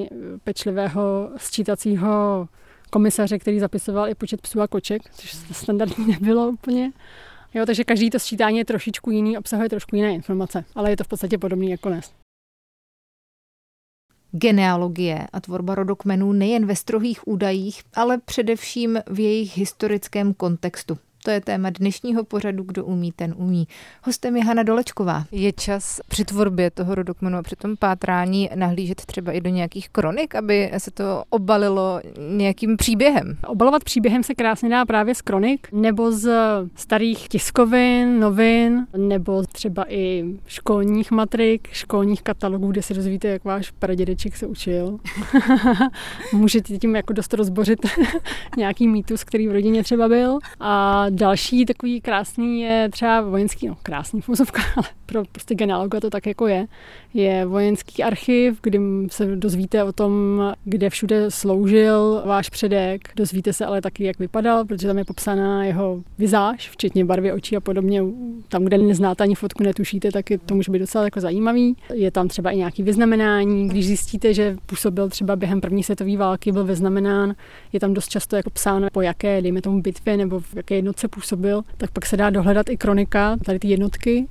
pečlivého 0.45 1.31
sčítacího 1.37 2.49
komisaře, 2.91 3.39
který 3.39 3.61
zapisoval 3.61 4.09
i 4.09 4.15
počet 4.15 4.41
psů 4.41 4.61
a 4.61 4.69
koček, 4.69 5.03
což 5.15 5.33
standardní 5.53 6.07
nebylo 6.21 6.49
úplně. 6.49 6.93
Jo, 7.55 7.67
takže 7.67 7.85
každý 7.85 8.11
to 8.11 8.19
sčítání 8.19 8.59
je 8.59 8.65
trošičku 8.65 9.11
jiný, 9.11 9.39
obsahuje 9.39 9.69
trošku 9.69 9.97
jiné 9.97 10.15
informace, 10.15 10.65
ale 10.75 10.91
je 10.91 10.97
to 10.97 11.05
v 11.05 11.09
podstatě 11.09 11.39
podobný 11.39 11.71
jako 11.71 11.89
dnes 11.89 12.26
genealogie 14.39 15.27
a 15.33 15.41
tvorba 15.41 15.75
rodokmenů 15.75 16.33
nejen 16.33 16.67
ve 16.67 16.77
strohých 16.77 17.29
údajích, 17.29 17.83
ale 17.95 18.19
především 18.19 18.99
v 19.07 19.21
jejich 19.21 19.59
historickém 19.59 20.35
kontextu. 20.35 20.99
To 21.27 21.31
je 21.31 21.41
téma 21.41 21.71
dnešního 21.71 22.25
pořadu 22.25 22.63
Kdo 22.63 22.85
umí, 22.85 23.13
ten 23.13 23.35
umí. 23.37 23.69
Hostem 24.03 24.37
je 24.37 24.45
Hana 24.45 24.63
Dolečková. 24.63 25.25
Je 25.33 25.53
čas 25.53 26.01
při 26.09 26.25
tvorbě 26.25 26.71
toho 26.71 26.95
rodokmenu 26.95 27.39
a 27.39 27.43
při 27.43 27.57
tom 27.57 27.77
pátrání 27.77 28.51
nahlížet 28.55 29.05
třeba 29.05 29.33
i 29.33 29.41
do 29.41 29.51
nějakých 29.51 29.89
kronik, 29.89 30.35
aby 30.35 30.71
se 30.79 30.91
to 30.91 31.23
obalilo 31.31 32.01
nějakým 32.37 32.77
příběhem. 32.77 33.37
Obalovat 33.47 33.85
příběhem 33.85 34.23
se 34.23 34.35
krásně 34.35 34.69
dá 34.69 34.85
právě 34.85 35.15
z 35.15 35.23
kronik 35.23 35.69
nebo 35.73 36.13
z 36.13 36.31
starých 36.75 37.29
tiskovin, 37.29 38.21
novin, 38.21 38.87
nebo 38.97 39.43
třeba 39.43 39.85
i 39.89 40.25
školních 40.47 41.11
matrik, 41.11 41.69
školních 41.73 42.23
katalogů, 42.23 42.71
kde 42.71 42.83
se 42.83 42.95
dozvíte, 42.95 43.29
jak 43.29 43.45
váš 43.45 43.71
pradědeček 43.71 44.37
se 44.37 44.47
učil. 44.47 44.99
Můžete 46.33 46.79
tím 46.79 46.97
jako 46.97 47.13
dost 47.13 47.35
rozbořit 47.35 47.87
nějaký 48.57 48.89
mýtus, 48.89 49.25
který 49.25 49.49
v 49.49 49.53
rodině 49.53 49.83
třeba 49.83 50.09
byl. 50.09 50.39
A 50.61 51.07
další 51.17 51.67
takový 51.67 52.01
krásný 52.01 52.61
je 52.61 52.89
třeba 52.93 53.21
vojenský, 53.21 53.69
no 53.69 53.77
krásný 53.83 54.21
fuzovka, 54.21 54.63
ale 54.77 54.87
pro 55.07 55.23
prostě 55.33 55.55
genealoga 55.55 56.01
to 56.01 56.11
tak 56.11 56.27
jako 56.27 56.47
je, 56.47 56.67
je 57.15 57.47
vojenský 57.47 58.03
archiv, 58.03 58.59
kdy 58.63 58.81
se 59.11 59.37
dozvíte 59.37 59.85
o 59.85 59.93
tom, 59.93 60.43
kde 60.65 60.91
všude 60.91 61.31
sloužil 61.31 62.23
váš 62.27 62.49
předek, 62.49 63.09
dozvíte 63.17 63.53
se 63.53 63.67
ale 63.67 63.83
taky, 63.83 64.05
jak 64.05 64.19
vypadal, 64.19 64.65
protože 64.65 64.87
tam 64.87 64.99
je 64.99 65.05
popsaná 65.05 65.65
jeho 65.65 66.03
vizáž, 66.19 66.71
včetně 66.71 67.05
barvy 67.05 67.33
očí 67.33 67.57
a 67.57 67.61
podobně. 67.61 68.03
Tam, 68.49 68.65
kde 68.65 68.79
neznáte 68.79 69.25
ani 69.25 69.35
fotku, 69.35 69.63
netušíte, 69.63 70.13
tak 70.13 70.25
to 70.47 70.55
může 70.55 70.73
být 70.73 70.79
docela 70.79 71.05
jako 71.05 71.21
zajímavý. 71.21 71.77
Je 71.95 72.11
tam 72.11 72.29
třeba 72.29 72.51
i 72.51 72.57
nějaký 72.57 72.83
vyznamenání, 72.83 73.69
když 73.69 73.87
zjistíte, 73.87 74.35
že 74.35 74.57
působil 74.67 75.09
třeba 75.09 75.37
během 75.37 75.61
první 75.61 75.83
světové 75.83 76.17
války, 76.17 76.53
byl 76.53 76.65
vyznamenán, 76.65 77.35
je 77.73 77.81
tam 77.81 77.95
dost 77.95 78.09
často 78.09 78.37
jako 78.37 78.51
psáno, 78.51 78.89
po 78.93 79.01
jaké, 79.01 79.43
dejme 79.43 79.63
tomu, 79.63 79.83
bitvě 79.83 80.17
nebo 80.17 80.41
v 80.41 80.55
jaké 80.57 80.75
jednotce 80.75 81.06
působil, 81.09 81.63
tak 81.77 81.91
pak 81.91 82.07
se 82.07 82.17
dá 82.17 82.31
dohledat 82.31 82.69
i 82.69 82.77
kronika 82.77 83.37
tady 83.45 83.59
ty 83.59 83.69
jednotky, 83.69 84.29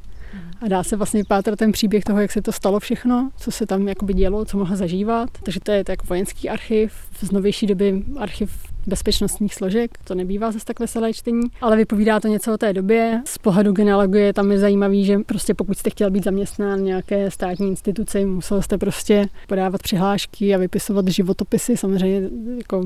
a 0.62 0.68
dá 0.68 0.84
se 0.84 0.96
vlastně 0.96 1.24
pátrat 1.28 1.60
ten 1.60 1.72
příběh 1.72 2.04
toho, 2.04 2.22
jak 2.22 2.32
se 2.32 2.42
to 2.42 2.52
stalo 2.52 2.80
všechno, 2.80 3.30
co 3.38 3.52
se 3.52 3.66
tam 3.66 3.88
jakoby 3.88 4.14
dělo, 4.14 4.46
co 4.46 4.58
mohl 4.58 4.76
zažívat. 4.76 5.30
Takže 5.44 5.60
to 5.60 5.72
je 5.72 5.84
tak 5.84 6.10
vojenský 6.10 6.50
archiv, 6.50 6.94
z 7.20 7.32
novější 7.32 7.68
doby 7.68 8.04
archiv 8.18 8.52
bezpečnostních 8.88 9.54
složek. 9.56 9.98
To 10.04 10.16
nebývá 10.16 10.52
zase 10.52 10.66
tak 10.66 10.80
veselé 10.80 11.14
čtení, 11.14 11.42
ale 11.62 11.76
vypovídá 11.76 12.20
to 12.20 12.28
něco 12.28 12.54
o 12.54 12.58
té 12.58 12.74
době. 12.74 13.22
Z 13.26 13.38
pohledu 13.38 13.72
genealogie 13.72 14.34
tam 14.34 14.52
je 14.52 14.60
zajímavý, 14.60 15.06
že 15.06 15.18
prostě 15.26 15.54
pokud 15.54 15.78
jste 15.78 15.90
chtěl 15.90 16.12
být 16.12 16.24
zaměstnán 16.24 16.84
nějaké 16.84 17.32
státní 17.32 17.68
instituci, 17.68 18.26
musel 18.26 18.62
jste 18.62 18.78
prostě 18.78 19.26
podávat 19.48 19.82
přihlášky 19.82 20.56
a 20.56 20.58
vypisovat 20.58 21.08
životopisy. 21.08 21.78
Samozřejmě 21.78 22.30
jako 22.58 22.84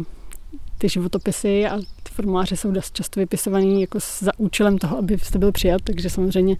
ty 0.77 0.89
životopisy 0.89 1.67
a 1.67 1.77
ty 1.77 2.11
formuláře 2.11 2.57
jsou 2.57 2.71
dost 2.71 2.93
často 2.93 3.19
vypisovaný 3.19 3.81
jako 3.81 3.99
za 4.19 4.31
účelem 4.37 4.77
toho, 4.77 4.97
aby 4.97 5.17
jste 5.17 5.39
byl 5.39 5.51
přijat, 5.51 5.81
takže 5.83 6.09
samozřejmě 6.09 6.57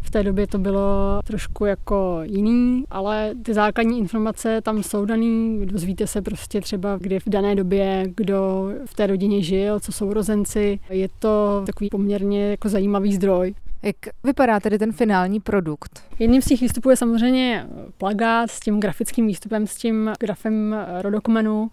v 0.00 0.10
té 0.10 0.22
době 0.22 0.46
to 0.46 0.58
bylo 0.58 1.20
trošku 1.24 1.64
jako 1.64 2.20
jiný, 2.22 2.84
ale 2.90 3.34
ty 3.42 3.54
základní 3.54 3.98
informace 3.98 4.60
tam 4.60 4.82
jsou 4.82 5.04
daný. 5.04 5.66
Dozvíte 5.66 6.06
se 6.06 6.22
prostě 6.22 6.60
třeba, 6.60 6.96
kdy 6.96 7.20
v 7.20 7.28
dané 7.28 7.54
době, 7.54 8.04
kdo 8.16 8.70
v 8.84 8.94
té 8.94 9.06
rodině 9.06 9.42
žil, 9.42 9.80
co 9.80 9.92
jsou 9.92 10.12
rozenci. 10.12 10.78
Je 10.90 11.08
to 11.18 11.62
takový 11.66 11.90
poměrně 11.90 12.50
jako 12.50 12.68
zajímavý 12.68 13.14
zdroj. 13.14 13.54
Jak 13.82 13.96
vypadá 14.24 14.60
tedy 14.60 14.78
ten 14.78 14.92
finální 14.92 15.40
produkt? 15.40 16.02
Jedním 16.18 16.42
z 16.42 16.44
těch 16.44 16.60
výstupů 16.60 16.90
je 16.90 16.96
samozřejmě 16.96 17.66
plagát 17.98 18.50
s 18.50 18.60
tím 18.60 18.80
grafickým 18.80 19.26
výstupem, 19.26 19.66
s 19.66 19.76
tím 19.76 20.12
grafem 20.20 20.76
rodokmenu, 21.00 21.70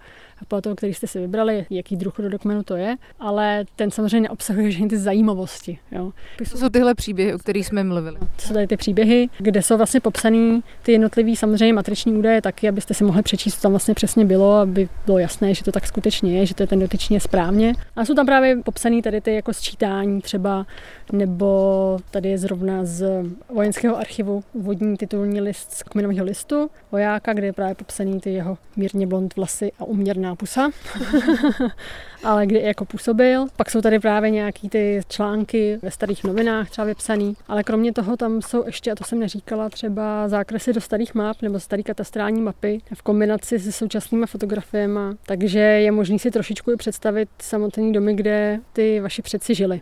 podle 0.48 0.62
toho, 0.62 0.76
který 0.76 0.94
jste 0.94 1.08
si 1.08 1.20
vybrali, 1.20 1.66
jaký 1.70 1.96
druh 1.96 2.20
rodokmenu 2.20 2.64
to 2.64 2.76
je, 2.76 2.96
ale 3.20 3.66
ten 3.76 3.92
samozřejmě 3.92 4.22
neobsahuje 4.22 4.70
všechny 4.70 4.88
ty 4.88 4.98
zajímavosti. 4.98 5.80
Jo. 5.92 6.12
To 6.38 6.58
jsou 6.58 6.70
tyhle 6.70 6.96
příběhy, 6.96 7.34
o 7.34 7.38
kterých 7.38 7.68
jsme 7.68 7.84
mluvili. 7.84 8.18
To 8.20 8.48
jsou 8.48 8.54
tady 8.54 8.68
ty 8.68 8.78
příběhy, 8.78 9.30
kde 9.38 9.62
jsou 9.62 9.78
vlastně 9.78 10.00
popsané 10.00 10.62
ty 10.84 10.92
jednotlivé 10.92 11.36
samozřejmě 11.36 11.74
matriční 11.74 12.14
údaje 12.14 12.42
taky, 12.42 12.70
abyste 12.70 12.94
si 12.94 13.04
mohli 13.04 13.22
přečíst, 13.22 13.56
co 13.56 13.62
tam 13.62 13.72
vlastně 13.72 13.94
přesně 13.94 14.26
bylo, 14.26 14.56
aby 14.56 14.90
bylo 15.06 15.20
jasné, 15.20 15.54
že 15.54 15.64
to 15.64 15.72
tak 15.72 15.88
skutečně 15.88 16.40
je, 16.40 16.46
že 16.46 16.56
to 16.56 16.64
je 16.64 16.68
ten 16.68 16.80
dotyčný 16.80 17.20
správně. 17.20 17.74
A 17.96 18.06
jsou 18.06 18.14
tam 18.14 18.26
právě 18.26 18.58
popsané 18.64 19.02
tady 19.02 19.22
ty 19.22 19.36
jako 19.36 19.54
sčítání 19.54 20.22
třeba, 20.22 20.66
nebo 21.12 22.00
tady 22.12 22.30
je 22.30 22.38
zrovna 22.38 22.86
z 22.86 23.24
vojenského 23.54 23.98
archivu 23.98 24.44
úvodní 24.54 24.98
titulní 24.98 25.42
list 25.42 25.72
z 25.72 25.84
kmenového 25.84 26.26
listu 26.26 26.70
vojáka, 26.92 27.34
kde 27.34 27.46
je 27.46 27.54
právě 27.54 27.76
popsaný 27.76 28.20
ty 28.20 28.34
jeho 28.34 28.58
mírně 28.76 29.08
blond 29.08 29.36
vlasy 29.36 29.72
a 29.80 29.86
uměrná 29.86 30.33
pusa. 30.36 30.70
ale 32.24 32.46
kdy 32.46 32.62
jako 32.62 32.86
působil. 32.86 33.46
Pak 33.56 33.72
jsou 33.72 33.82
tady 33.82 34.00
právě 34.00 34.30
nějaký 34.30 34.70
ty 34.70 35.02
články 35.10 35.80
ve 35.82 35.92
starých 35.92 36.24
novinách 36.24 36.70
třeba 36.70 36.86
vypsaný, 36.86 37.36
ale 37.48 37.64
kromě 37.64 37.94
toho 37.94 38.18
tam 38.18 38.42
jsou 38.42 38.66
ještě, 38.66 38.92
a 38.92 38.96
to 38.96 39.04
jsem 39.04 39.20
neříkala, 39.20 39.70
třeba 39.70 40.28
zákresy 40.28 40.74
do 40.74 40.82
starých 40.82 41.16
map 41.16 41.42
nebo 41.42 41.60
starý 41.60 41.84
katastrální 41.84 42.42
mapy 42.42 42.82
v 42.94 43.02
kombinaci 43.02 43.60
se 43.60 43.72
současnými 43.72 44.26
fotografiemi, 44.26 45.00
takže 45.26 45.60
je 45.60 45.92
možný 45.92 46.20
si 46.20 46.32
trošičku 46.32 46.72
i 46.72 46.76
představit 46.76 47.30
samotný 47.40 47.94
domy, 47.94 48.14
kde 48.16 48.60
ty 48.74 49.00
vaši 49.00 49.22
předci 49.22 49.56
žili. 49.56 49.82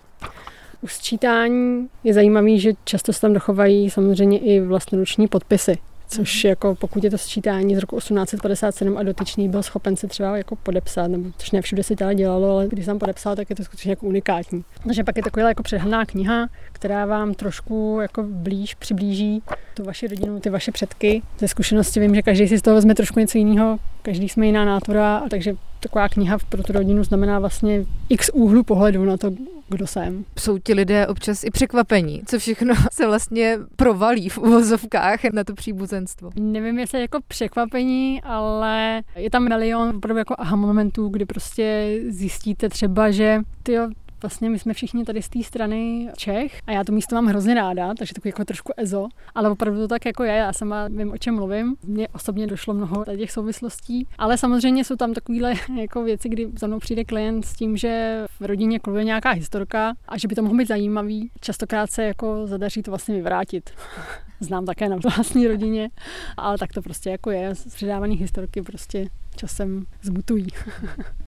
U 0.82 0.88
sčítání 0.88 1.90
je 2.04 2.14
zajímavý, 2.14 2.60
že 2.60 2.74
často 2.84 3.14
se 3.14 3.22
tam 3.22 3.34
dochovají 3.34 3.90
samozřejmě 3.90 4.40
i 4.40 4.60
vlastnoruční 4.60 5.28
podpisy 5.28 5.78
což 6.12 6.44
jako 6.44 6.76
pokud 6.76 7.04
je 7.04 7.10
to 7.10 7.18
sčítání 7.18 7.76
z 7.76 7.80
roku 7.80 7.98
1857 7.98 8.98
a 8.98 9.04
dotyčný 9.04 9.50
byl 9.50 9.64
schopen 9.64 9.96
se 9.96 10.08
třeba 10.08 10.38
jako 10.38 10.56
podepsat, 10.56 11.08
nebo 11.08 11.30
což 11.38 11.52
ne 11.52 11.62
všude 11.62 11.84
se 11.84 11.96
teda 11.96 12.14
dělalo, 12.14 12.52
ale 12.52 12.68
když 12.68 12.86
jsem 12.86 13.00
podepsal, 13.00 13.36
tak 13.36 13.50
je 13.50 13.56
to 13.56 13.64
skutečně 13.64 13.92
jako 13.92 14.06
unikátní. 14.06 14.64
Takže 14.84 15.04
pak 15.04 15.18
je 15.18 15.24
taková 15.24 15.48
jako 15.48 15.64
přehledná 15.64 16.06
kniha, 16.06 16.48
která 16.72 17.06
vám 17.06 17.34
trošku 17.34 17.98
jako 18.02 18.24
blíž 18.24 18.76
přiblíží 18.76 19.44
tu 19.74 19.84
vaši 19.84 20.08
rodinu, 20.08 20.40
ty 20.40 20.50
vaše 20.50 20.72
předky. 20.72 21.22
Ze 21.40 21.48
zkušenosti 21.48 22.00
vím, 22.00 22.16
že 22.16 22.22
každý 22.22 22.48
si 22.48 22.58
z 22.58 22.62
toho 22.62 22.76
vezme 22.76 22.96
trošku 22.96 23.20
něco 23.20 23.38
jiného, 23.38 23.80
každý 24.02 24.30
jsme 24.30 24.46
jiná 24.46 24.66
nátura, 24.66 25.24
takže 25.30 25.56
taková 25.80 26.10
kniha 26.10 26.38
pro 26.50 26.64
tu 26.64 26.74
rodinu 26.74 27.04
znamená 27.04 27.40
vlastně 27.40 27.86
x 28.10 28.30
úhlu 28.34 28.64
pohledu 28.64 29.06
na 29.06 29.18
to, 29.18 29.32
kdo 29.70 29.88
jsem. 29.88 30.26
Jsou 30.40 30.58
ti 30.58 30.74
lidé 30.74 31.08
občas 31.08 31.44
i 31.44 31.52
překvapení, 31.52 32.22
co 32.26 32.40
všechno 32.40 32.76
se 32.92 33.08
vlastně 33.08 33.58
provalí 33.76 34.30
v 34.30 34.38
uvozovkách 34.38 35.24
na 35.34 35.44
to 35.44 35.54
příbuzenstvo. 35.54 36.30
Nevím, 36.36 36.80
jestli 36.80 37.02
jako 37.02 37.20
překvapení, 37.28 38.22
ale 38.24 39.02
je 39.16 39.30
tam 39.30 39.50
milion 39.50 39.96
opravdu 39.96 40.18
jako 40.18 40.36
aha 40.38 40.56
momentů, 40.56 41.10
kdy 41.10 41.26
prostě 41.26 41.98
zjistíte 42.10 42.70
třeba, 42.70 43.12
že 43.12 43.40
ty 43.64 43.78
Vlastně 44.22 44.50
my 44.50 44.60
jsme 44.60 44.74
všichni 44.74 45.06
tady 45.06 45.22
z 45.22 45.30
té 45.30 45.44
strany 45.44 46.10
Čech 46.18 46.60
a 46.68 46.72
já 46.72 46.84
to 46.84 46.92
místo 46.92 47.16
mám 47.16 47.26
hrozně 47.26 47.54
ráda, 47.54 47.94
takže 47.94 48.14
takový 48.14 48.30
jako 48.30 48.46
trošku 48.46 48.74
ezo, 48.78 49.08
ale 49.36 49.50
opravdu 49.50 49.80
to 49.80 49.88
tak 49.88 50.06
jako 50.06 50.24
je, 50.24 50.34
já 50.34 50.54
sama 50.54 50.88
vím, 50.88 51.12
o 51.12 51.18
čem 51.18 51.36
mluvím. 51.36 51.76
Mně 51.84 52.08
osobně 52.08 52.48
došlo 52.48 52.74
mnoho 52.74 53.06
těch 53.18 53.32
souvislostí, 53.32 54.08
ale 54.18 54.38
samozřejmě 54.38 54.84
jsou 54.84 54.96
tam 54.96 55.14
takovéhle 55.14 55.54
jako 55.82 56.04
věci, 56.04 56.30
kdy 56.30 56.50
za 56.60 56.68
mnou 56.68 56.80
přijde 56.80 57.06
klient 57.06 57.46
s 57.46 57.54
tím, 57.54 57.78
že 57.78 58.24
v 58.40 58.46
rodině 58.46 58.80
kluje 58.80 59.04
nějaká 59.04 59.32
historka 59.32 59.94
a 60.08 60.18
že 60.18 60.28
by 60.28 60.36
to 60.36 60.42
mohlo 60.42 60.58
být 60.58 60.68
zajímavý. 60.68 61.32
Častokrát 61.40 61.92
se 61.92 62.04
jako 62.04 62.48
zadaří 62.48 62.84
to 62.84 62.92
vlastně 62.92 63.16
vyvrátit. 63.16 63.70
Znám 64.40 64.66
také 64.66 64.90
na 64.90 64.96
vlastní 64.96 65.48
rodině, 65.48 65.90
ale 66.38 66.58
tak 66.58 66.74
to 66.74 66.82
prostě 66.82 67.10
jako 67.10 67.32
je. 67.32 67.54
Předávaný 67.74 68.16
historky 68.16 68.62
prostě 68.62 69.08
časem 69.36 69.86
zmutují. 70.02 70.48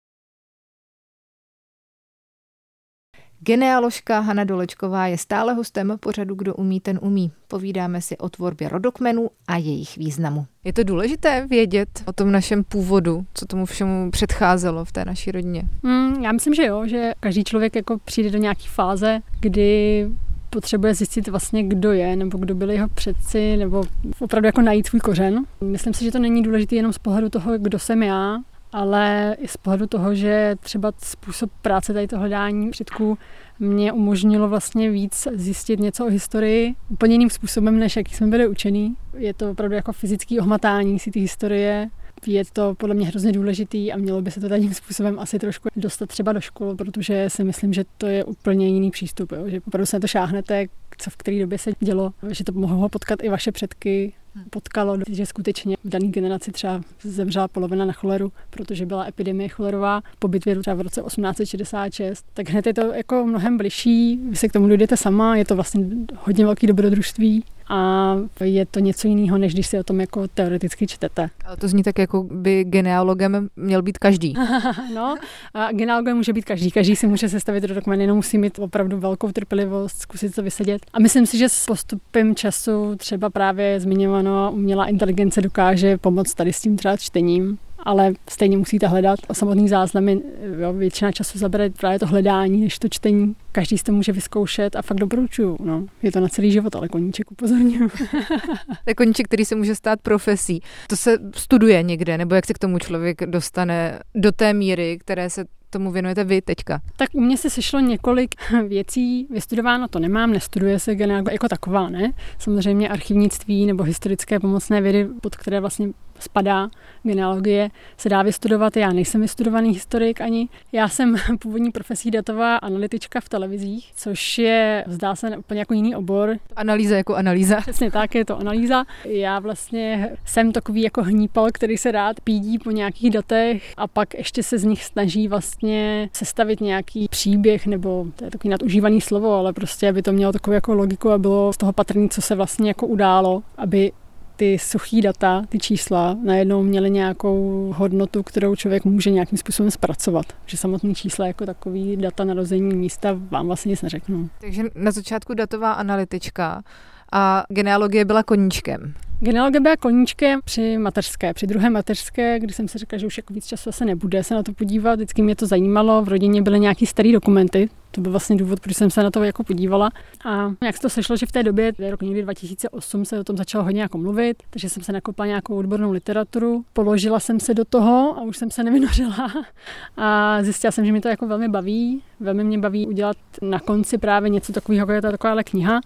Genealožka 3.45 4.19
Hana 4.19 4.43
Dolečková 4.43 5.07
je 5.07 5.17
stále 5.17 5.53
hostem 5.53 5.97
pořadu 5.99 6.35
Kdo 6.35 6.55
umí, 6.55 6.79
ten 6.79 6.99
umí. 7.01 7.31
Povídáme 7.47 8.01
si 8.01 8.17
o 8.17 8.29
tvorbě 8.29 8.69
rodokmenů 8.69 9.29
a 9.47 9.57
jejich 9.57 9.97
významu. 9.97 10.45
Je 10.63 10.73
to 10.73 10.83
důležité 10.83 11.47
vědět 11.49 11.89
o 12.05 12.13
tom 12.13 12.31
našem 12.31 12.63
původu, 12.63 13.25
co 13.33 13.45
tomu 13.45 13.65
všemu 13.65 14.11
předcházelo 14.11 14.85
v 14.85 14.91
té 14.91 15.05
naší 15.05 15.31
rodině? 15.31 15.63
Mm, 15.83 16.23
já 16.23 16.31
myslím, 16.31 16.53
že 16.53 16.65
jo, 16.65 16.87
že 16.87 17.13
každý 17.19 17.43
člověk 17.43 17.75
jako 17.75 17.97
přijde 17.97 18.29
do 18.29 18.37
nějaké 18.37 18.63
fáze, 18.69 19.19
kdy 19.39 20.07
potřebuje 20.49 20.95
zjistit 20.95 21.27
vlastně, 21.27 21.63
kdo 21.63 21.91
je, 21.91 22.15
nebo 22.15 22.37
kdo 22.37 22.55
byli 22.55 22.73
jeho 22.73 22.89
předci, 22.89 23.57
nebo 23.57 23.83
opravdu 24.19 24.45
jako 24.45 24.61
najít 24.61 24.87
svůj 24.87 24.99
kořen. 24.99 25.45
Myslím 25.61 25.93
si, 25.93 26.05
že 26.05 26.11
to 26.11 26.19
není 26.19 26.43
důležité 26.43 26.75
jenom 26.75 26.93
z 26.93 26.97
pohledu 26.97 27.29
toho, 27.29 27.57
kdo 27.57 27.79
jsem 27.79 28.03
já, 28.03 28.37
ale 28.73 29.35
i 29.39 29.47
z 29.47 29.57
pohledu 29.57 29.87
toho, 29.87 30.15
že 30.15 30.55
třeba 30.59 30.91
způsob 30.97 31.51
práce 31.61 31.93
tady 31.93 32.07
to 32.07 32.19
hledání 32.19 32.71
předků 32.71 33.17
mě 33.59 33.91
umožnilo 33.91 34.49
vlastně 34.49 34.91
víc 34.91 35.27
zjistit 35.33 35.79
něco 35.79 36.05
o 36.05 36.09
historii 36.09 36.75
úplně 36.89 37.13
jiným 37.13 37.29
způsobem, 37.29 37.79
než 37.79 37.95
jaký 37.95 38.15
jsme 38.15 38.27
byli 38.27 38.47
učený. 38.47 38.95
Je 39.17 39.33
to 39.33 39.51
opravdu 39.51 39.75
jako 39.75 39.93
fyzický 39.93 40.39
ohmatání 40.39 40.99
si 40.99 41.11
ty 41.11 41.19
historie, 41.19 41.89
je 42.27 42.43
to 42.53 42.75
podle 42.75 42.95
mě 42.95 43.07
hrozně 43.07 43.31
důležitý 43.31 43.93
a 43.93 43.97
mělo 43.97 44.21
by 44.21 44.31
se 44.31 44.39
to 44.39 44.59
tím 44.59 44.73
způsobem 44.73 45.19
asi 45.19 45.39
trošku 45.39 45.69
dostat 45.75 46.09
třeba 46.09 46.33
do 46.33 46.41
škol, 46.41 46.75
protože 46.75 47.29
si 47.29 47.43
myslím, 47.43 47.73
že 47.73 47.83
to 47.97 48.07
je 48.07 48.23
úplně 48.23 48.67
jiný 48.67 48.91
přístup, 48.91 49.31
jo? 49.31 49.49
že 49.49 49.61
opravdu 49.67 49.85
se 49.85 49.95
na 49.95 49.99
to 49.99 50.07
šáhnete, 50.07 50.65
co 50.97 51.09
v 51.09 51.15
které 51.15 51.39
době 51.39 51.57
se 51.57 51.71
dělo, 51.79 52.13
že 52.29 52.43
to 52.43 52.51
mohlo 52.51 52.89
potkat 52.89 53.23
i 53.23 53.29
vaše 53.29 53.51
předky, 53.51 54.13
potkalo, 54.49 54.97
že 55.09 55.25
skutečně 55.25 55.77
v 55.83 55.89
dané 55.89 56.07
generaci 56.07 56.51
třeba 56.51 56.81
zemřela 57.03 57.47
polovina 57.47 57.85
na 57.85 57.93
choleru, 57.93 58.31
protože 58.49 58.85
byla 58.85 59.05
epidemie 59.07 59.49
cholerová 59.49 60.01
po 60.19 60.27
bitvě 60.27 60.59
třeba 60.59 60.75
v 60.75 60.81
roce 60.81 61.01
1866, 61.01 62.25
tak 62.33 62.49
hned 62.49 62.67
je 62.67 62.73
to 62.73 62.93
jako 62.93 63.25
mnohem 63.25 63.57
bližší, 63.57 64.19
vy 64.29 64.35
se 64.35 64.47
k 64.47 64.53
tomu 64.53 64.67
dojdete 64.67 64.97
sama, 64.97 65.35
je 65.35 65.45
to 65.45 65.55
vlastně 65.55 65.85
hodně 66.17 66.45
velký 66.45 66.67
dobrodružství 66.67 67.43
a 67.69 68.15
je 68.43 68.65
to 68.65 68.79
něco 68.79 69.07
jiného, 69.07 69.37
než 69.37 69.53
když 69.53 69.67
si 69.67 69.79
o 69.79 69.83
tom 69.83 70.01
jako 70.01 70.27
teoreticky 70.27 70.87
čtete. 70.87 71.29
Ale 71.45 71.57
to 71.57 71.67
zní 71.67 71.83
tak, 71.83 71.99
jako 71.99 72.23
by 72.23 72.63
genealogem 72.63 73.49
měl 73.55 73.81
být 73.81 73.97
každý. 73.97 74.33
no, 74.95 75.15
a 75.53 75.71
genealogem 75.71 76.17
může 76.17 76.33
být 76.33 76.45
každý. 76.45 76.71
Každý 76.71 76.95
si 76.95 77.07
může 77.07 77.29
sestavit 77.29 77.63
dokument, 77.63 78.01
jenom 78.01 78.15
musí 78.15 78.37
mít 78.37 78.59
opravdu 78.59 78.99
velkou 78.99 79.31
trpělivost, 79.31 79.97
zkusit 79.99 80.35
to 80.35 80.43
vysedět. 80.43 80.81
A 80.93 80.99
myslím 80.99 81.25
si, 81.25 81.37
že 81.37 81.49
s 81.49 81.65
postupem 81.65 82.35
času 82.35 82.95
třeba 82.95 83.29
právě 83.29 83.79
zmiňovaná 83.79 84.49
umělá 84.49 84.85
inteligence 84.85 85.41
dokáže 85.41 85.97
pomoct 85.97 86.33
tady 86.33 86.53
s 86.53 86.61
tím 86.61 86.77
třeba 86.77 86.97
čtením 86.97 87.57
ale 87.83 88.13
stejně 88.29 88.57
musíte 88.57 88.87
hledat. 88.87 89.19
Samotný 89.33 89.69
záznamy, 89.69 90.21
jo, 90.59 90.73
většina 90.73 91.11
času 91.11 91.37
zabere 91.37 91.69
právě 91.69 91.99
to 91.99 92.07
hledání, 92.07 92.61
než 92.61 92.79
to 92.79 92.89
čtení. 92.89 93.35
Každý 93.51 93.77
si 93.77 93.83
to 93.83 93.91
může 93.91 94.11
vyzkoušet 94.11 94.75
a 94.75 94.81
fakt 94.81 94.97
doporučuju. 94.97 95.57
No. 95.63 95.85
Je 96.01 96.11
to 96.11 96.19
na 96.19 96.27
celý 96.27 96.51
život, 96.51 96.75
ale 96.75 96.89
koníček 96.89 97.31
upozorňuju. 97.31 97.89
to 98.67 98.87
je 98.87 98.95
koníček, 98.95 99.27
který 99.27 99.45
se 99.45 99.55
může 99.55 99.75
stát 99.75 100.01
profesí. 100.01 100.61
To 100.87 100.95
se 100.95 101.17
studuje 101.35 101.83
někde, 101.83 102.17
nebo 102.17 102.35
jak 102.35 102.45
se 102.45 102.53
k 102.53 102.59
tomu 102.59 102.79
člověk 102.79 103.21
dostane 103.25 103.99
do 104.15 104.31
té 104.31 104.53
míry, 104.53 104.97
které 105.01 105.29
se 105.29 105.45
tomu 105.73 105.91
věnujete 105.91 106.23
vy 106.23 106.41
teďka? 106.41 106.81
Tak 106.95 107.09
u 107.13 107.21
mě 107.21 107.37
se 107.37 107.49
sešlo 107.49 107.79
několik 107.79 108.35
věcí, 108.67 109.27
vystudováno 109.29 109.87
to 109.87 109.99
nemám, 109.99 110.31
nestuduje 110.31 110.79
se 110.79 110.95
genealogie 110.95 111.33
jako 111.33 111.47
taková, 111.47 111.89
ne? 111.89 112.11
Samozřejmě 112.39 112.89
archivnictví 112.89 113.65
nebo 113.65 113.83
historické 113.83 114.39
pomocné 114.39 114.81
vědy, 114.81 115.07
pod 115.21 115.35
které 115.35 115.59
vlastně 115.59 115.87
spadá. 116.23 116.69
Genealogie 117.03 117.69
se 117.97 118.09
dá 118.09 118.21
vystudovat, 118.21 118.77
já 118.77 118.93
nejsem 118.93 119.21
vystudovaný 119.21 119.69
historik 119.69 120.21
ani. 120.21 120.49
Já 120.71 120.89
jsem 120.89 121.15
původní 121.39 121.71
profesí 121.71 122.11
datová 122.11 122.55
analytička 122.57 123.21
v 123.21 123.29
televizích, 123.29 123.91
což 123.95 124.37
je, 124.37 124.85
zdá 124.87 125.15
se, 125.15 125.37
úplně 125.37 125.59
jako 125.59 125.73
jiný 125.73 125.95
obor. 125.95 126.37
Analýza 126.55 126.95
jako 126.95 127.15
analýza. 127.15 127.55
Přesně 127.61 127.91
tak, 127.91 128.15
je 128.15 128.25
to 128.25 128.39
analýza. 128.39 128.83
Já 129.05 129.39
vlastně 129.39 130.09
jsem 130.25 130.51
takový 130.51 130.81
jako 130.81 131.03
hnípal, 131.03 131.47
který 131.53 131.77
se 131.77 131.91
rád 131.91 132.19
pídí 132.19 132.59
po 132.59 132.71
nějakých 132.71 133.11
datech 133.11 133.73
a 133.77 133.87
pak 133.87 134.13
ještě 134.13 134.43
se 134.43 134.57
z 134.57 134.63
nich 134.63 134.83
snaží 134.83 135.27
vlastně 135.27 136.09
sestavit 136.13 136.61
nějaký 136.61 137.07
příběh, 137.09 137.67
nebo 137.67 138.05
to 138.15 138.25
je 138.25 138.31
takový 138.31 138.49
nadužívaný 138.49 139.01
slovo, 139.01 139.33
ale 139.33 139.53
prostě, 139.53 139.89
aby 139.89 140.01
to 140.01 140.11
mělo 140.11 140.33
takovou 140.33 140.53
jako 140.53 140.73
logiku 140.73 141.11
a 141.11 141.17
bylo 141.17 141.53
z 141.53 141.57
toho 141.57 141.73
patrný, 141.73 142.09
co 142.09 142.21
se 142.21 142.35
vlastně 142.35 142.69
jako 142.69 142.87
událo, 142.87 143.43
aby 143.57 143.91
ty 144.35 144.59
suchý 144.59 145.01
data, 145.01 145.43
ty 145.49 145.59
čísla, 145.59 146.17
najednou 146.23 146.63
měly 146.63 146.89
nějakou 146.89 147.73
hodnotu, 147.77 148.23
kterou 148.23 148.55
člověk 148.55 148.85
může 148.85 149.11
nějakým 149.11 149.37
způsobem 149.37 149.71
zpracovat. 149.71 150.25
Že 150.45 150.57
samotný 150.57 150.95
čísla 150.95 151.27
jako 151.27 151.45
takový 151.45 151.97
data 151.97 152.23
narození 152.23 152.75
místa 152.75 153.09
vám 153.31 153.47
vlastně 153.47 153.69
nic 153.69 153.81
neřeknou. 153.81 154.29
Takže 154.41 154.63
na 154.75 154.91
začátku 154.91 155.33
datová 155.33 155.73
analytička 155.73 156.63
a 157.11 157.43
genealogie 157.49 158.05
byla 158.05 158.23
koníčkem. 158.23 158.93
Genealogie 159.23 159.59
byla 159.59 159.77
koníčkem 159.77 160.39
při 160.43 160.77
mateřské, 160.77 161.33
při 161.33 161.47
druhé 161.47 161.69
mateřské, 161.69 162.39
kdy 162.39 162.53
jsem 162.53 162.67
si 162.67 162.77
řekla, 162.77 162.97
že 162.97 163.07
už 163.07 163.17
jako 163.17 163.33
víc 163.33 163.45
času 163.45 163.71
se 163.71 163.85
nebude 163.85 164.23
se 164.23 164.33
na 164.33 164.43
to 164.43 164.53
podívat. 164.53 164.95
Vždycky 164.95 165.21
mě 165.21 165.35
to 165.35 165.47
zajímalo, 165.47 166.01
v 166.01 166.07
rodině 166.07 166.41
byly 166.41 166.59
nějaký 166.59 166.85
staré 166.85 167.11
dokumenty, 167.11 167.69
to 167.91 168.01
byl 168.01 168.11
vlastně 168.11 168.35
důvod, 168.35 168.59
proč 168.59 168.75
jsem 168.75 168.89
se 168.89 169.03
na 169.03 169.11
to 169.11 169.23
jako 169.23 169.43
podívala. 169.43 169.91
A 170.25 170.51
jak 170.65 170.75
se 170.75 170.81
to 170.81 170.89
sešlo, 170.89 171.17
že 171.17 171.25
v 171.25 171.31
té 171.31 171.43
době, 171.43 171.71
rok 171.89 172.01
někdy 172.01 172.21
2008, 172.21 173.05
se 173.05 173.19
o 173.19 173.23
tom 173.23 173.37
začalo 173.37 173.63
hodně 173.63 173.81
jako 173.81 173.97
mluvit, 173.97 174.43
takže 174.49 174.69
jsem 174.69 174.83
se 174.83 174.91
nakopla 174.91 175.25
nějakou 175.25 175.55
odbornou 175.55 175.91
literaturu, 175.91 176.65
položila 176.73 177.19
jsem 177.19 177.39
se 177.39 177.53
do 177.53 177.65
toho 177.65 178.17
a 178.17 178.21
už 178.21 178.37
jsem 178.37 178.51
se 178.51 178.63
nevynořila. 178.63 179.31
A 179.97 180.37
zjistila 180.43 180.71
jsem, 180.71 180.85
že 180.85 180.91
mi 180.91 181.01
to 181.01 181.07
jako 181.07 181.27
velmi 181.27 181.49
baví. 181.49 182.01
Velmi 182.19 182.43
mě 182.43 182.57
baví 182.57 182.87
udělat 182.87 183.17
na 183.41 183.59
konci 183.59 183.97
právě 183.97 184.29
něco 184.29 184.53
takového, 184.53 184.81
jako 184.81 184.91
je 184.91 185.01
to 185.01 185.11
taková 185.11 185.43
kniha, 185.43 185.81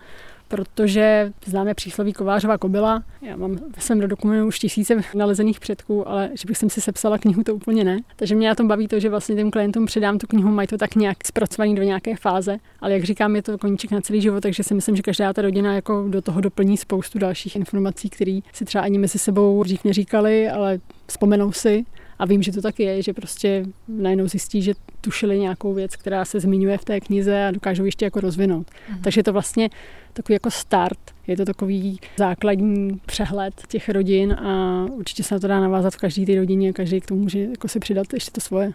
protože 0.48 1.32
známe 1.46 1.74
přísloví 1.74 2.13
Kovářová 2.13 2.58
kobila. 2.58 3.04
Já 3.22 3.36
mám 3.36 3.56
ve 3.56 3.82
svém 3.82 4.00
dokumentu 4.00 4.48
už 4.48 4.60
tisíce 4.60 5.01
nalezených 5.16 5.60
předků, 5.60 6.10
ale 6.10 6.30
že 6.34 6.48
bych 6.48 6.58
si 6.58 6.82
sepsala 6.82 7.18
knihu, 7.18 7.44
to 7.44 7.56
úplně 7.56 7.84
ne. 7.84 8.00
Takže 8.16 8.36
mě 8.36 8.48
na 8.48 8.56
tom 8.56 8.68
baví 8.68 8.88
to, 8.88 9.00
že 9.00 9.10
vlastně 9.10 9.36
těm 9.36 9.51
klientům 9.51 9.86
předám 9.86 10.18
tu 10.18 10.27
knihu, 10.27 10.51
mají 10.51 10.68
to 10.68 10.77
tak 10.77 10.96
nějak 10.96 11.18
zpracovaný 11.25 11.75
do 11.75 11.84
nějaké 11.84 12.16
fáze, 12.16 12.58
ale 12.80 12.94
jak 12.94 13.04
říkám, 13.04 13.36
je 13.36 13.42
to 13.42 13.58
koníček 13.58 13.92
na 13.92 14.01
celý 14.01 14.22
život, 14.22 14.42
takže 14.42 14.63
si 14.63 14.74
myslím, 14.74 14.96
že 14.96 15.01
každá 15.01 15.34
ta 15.34 15.42
rodina 15.42 15.75
jako 15.75 16.06
do 16.10 16.22
toho 16.22 16.42
doplní 16.42 16.77
spoustu 16.77 17.20
dalších 17.20 17.56
informací, 17.56 18.10
které 18.10 18.39
si 18.54 18.66
třeba 18.66 18.84
ani 18.84 18.98
mezi 18.98 19.20
sebou 19.20 19.63
dřív 19.63 19.84
neříkali, 19.84 20.50
ale 20.50 20.80
vzpomenou 21.08 21.51
si 21.51 21.86
a 22.19 22.25
vím, 22.25 22.43
že 22.43 22.51
to 22.51 22.62
tak 22.62 22.79
je, 22.79 23.01
že 23.01 23.13
prostě 23.13 23.65
najednou 23.88 24.27
zjistí, 24.27 24.62
že 24.62 24.74
tušili 25.01 25.39
nějakou 25.39 25.74
věc, 25.74 25.95
která 25.95 26.25
se 26.25 26.39
zmiňuje 26.39 26.77
v 26.77 26.86
té 26.86 27.00
knize 27.00 27.45
a 27.45 27.51
dokážou 27.51 27.86
ještě 27.86 28.05
jako 28.05 28.19
rozvinout. 28.19 28.67
Mhm. 28.89 29.01
Takže 29.01 29.24
to 29.24 29.33
vlastně 29.33 29.69
takový 30.13 30.33
jako 30.33 30.51
start, 30.51 31.00
je 31.27 31.38
to 31.38 31.45
takový 31.45 32.00
základní 32.17 33.01
přehled 33.05 33.53
těch 33.67 33.89
rodin 33.89 34.33
a 34.33 34.86
určitě 34.91 35.24
se 35.24 35.36
na 35.36 35.39
to 35.39 35.47
dá 35.47 35.59
navázat 35.59 35.93
v 35.93 35.97
každé 35.97 36.25
té 36.25 36.36
rodině, 36.36 36.74
každý 36.74 37.01
k 37.01 37.05
tomu 37.05 37.21
může 37.21 37.39
jako 37.39 37.67
si 37.67 37.79
přidat 37.79 38.13
ještě 38.13 38.31
to 38.31 38.41
svoje. 38.41 38.74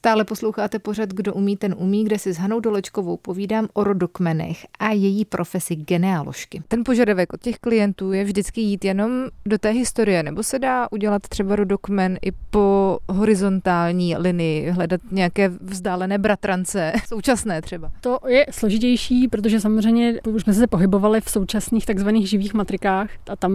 Stále 0.00 0.24
posloucháte 0.24 0.78
pořad 0.78 1.08
Kdo 1.08 1.34
umí, 1.34 1.56
ten 1.56 1.74
umí, 1.78 2.04
kde 2.04 2.18
si 2.18 2.32
s 2.32 2.38
Hanou 2.38 2.60
Dolečkovou 2.60 3.16
povídám 3.16 3.68
o 3.72 3.84
rodokmenech 3.84 4.66
a 4.78 4.90
její 4.90 5.24
profesi 5.24 5.76
genealožky. 5.76 6.62
Ten 6.68 6.84
požadavek 6.84 7.32
od 7.32 7.40
těch 7.40 7.58
klientů 7.58 8.12
je 8.12 8.24
vždycky 8.24 8.60
jít 8.60 8.84
jenom 8.84 9.10
do 9.46 9.58
té 9.58 9.70
historie, 9.70 10.22
nebo 10.22 10.42
se 10.42 10.58
dá 10.58 10.88
udělat 10.92 11.22
třeba 11.22 11.56
rodokmen 11.56 12.18
i 12.22 12.32
po 12.50 12.98
horizontální 13.08 14.16
linii, 14.16 14.70
hledat 14.70 15.00
nějaké 15.10 15.48
vzdálené 15.48 16.18
bratrance, 16.18 16.92
současné 17.08 17.62
třeba. 17.62 17.90
To 18.00 18.18
je 18.26 18.46
složitější, 18.50 19.28
protože 19.28 19.60
samozřejmě 19.60 20.20
už 20.28 20.42
jsme 20.42 20.52
se 20.52 20.66
pohybovali 20.66 21.20
v 21.20 21.30
současných 21.30 21.86
takzvaných 21.86 22.28
živých 22.28 22.54
matrikách 22.54 23.10
a 23.28 23.36
tam 23.36 23.52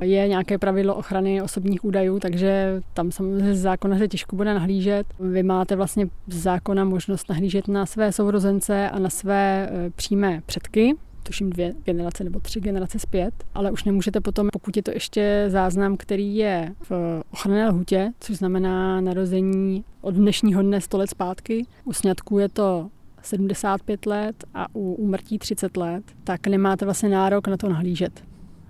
je 0.00 0.28
nějaké 0.28 0.58
pravidlo 0.58 0.94
ochrany 0.94 1.42
osobních 1.42 1.84
údajů, 1.84 2.18
takže 2.18 2.82
tam 2.94 3.12
samozřejmě 3.12 3.54
zákona 3.54 3.98
se 3.98 4.08
těžko 4.08 4.36
bude 4.36 4.54
nahlížet. 4.54 5.06
Vy 5.20 5.42
máte 5.42 5.76
vlastně 5.76 5.85
z 5.86 6.08
zákona 6.28 6.84
možnost 6.84 7.28
nahlížet 7.28 7.68
na 7.68 7.86
své 7.86 8.12
sourozence 8.12 8.90
a 8.90 8.98
na 8.98 9.10
své 9.10 9.68
e, 9.70 9.90
přímé 9.90 10.42
předky, 10.46 10.96
tuším 11.22 11.50
dvě 11.50 11.74
generace 11.84 12.24
nebo 12.24 12.40
tři 12.40 12.60
generace 12.60 12.98
zpět, 12.98 13.34
ale 13.54 13.70
už 13.70 13.84
nemůžete 13.84 14.20
potom, 14.20 14.48
pokud 14.52 14.76
je 14.76 14.82
to 14.82 14.90
ještě 14.90 15.44
záznam, 15.48 15.96
který 15.96 16.36
je 16.36 16.74
v 16.82 17.22
ochranné 17.32 17.68
lhutě, 17.68 18.12
což 18.20 18.36
znamená 18.36 19.00
narození 19.00 19.84
od 20.00 20.14
dnešního 20.14 20.62
dne 20.62 20.80
100 20.80 20.98
let 20.98 21.10
zpátky. 21.10 21.66
U 21.84 21.92
sňatků 21.92 22.38
je 22.38 22.48
to 22.48 22.90
75 23.22 24.06
let 24.06 24.44
a 24.54 24.66
u 24.74 24.92
úmrtí 24.92 25.38
30 25.38 25.76
let, 25.76 26.04
tak 26.24 26.46
nemáte 26.46 26.84
vlastně 26.84 27.08
nárok 27.08 27.48
na 27.48 27.56
to 27.56 27.68
nahlížet. 27.68 28.22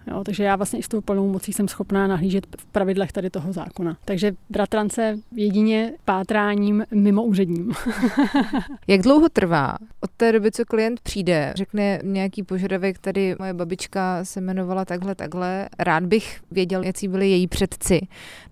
Jo, 0.07 0.25
takže 0.25 0.45
já 0.45 0.57
vlastně 0.57 0.79
i 0.79 0.83
s 0.83 0.89
tou 0.89 1.01
plnou 1.01 1.29
mocí 1.29 1.53
jsem 1.53 1.69
schopná 1.69 2.07
nahlížet 2.07 2.47
v 2.59 2.67
pravidlech 2.67 3.13
tady 3.13 3.31
toho 3.31 3.53
zákona. 3.53 3.97
Takže 4.05 4.33
bratrance 4.51 5.19
jedině 5.33 5.93
pátráním 6.05 6.85
mimo 6.95 7.25
úředním. 7.25 7.73
Jak 8.87 9.01
dlouho 9.01 9.29
trvá 9.29 9.77
od 10.01 10.11
té 10.17 10.33
doby, 10.33 10.53
co 10.53 10.65
klient 10.65 11.01
přijde, 11.01 11.53
řekne 11.57 12.01
nějaký 12.05 12.43
požadavek, 12.43 12.99
tady 12.99 13.37
moje 13.39 13.55
babička 13.55 14.25
se 14.25 14.41
jmenovala 14.41 14.85
takhle, 14.85 15.15
takhle, 15.15 15.69
rád 15.79 16.05
bych 16.05 16.41
věděl, 16.51 16.83
jaký 16.83 17.09
byli 17.09 17.31
její 17.31 17.47
předci. 17.47 18.01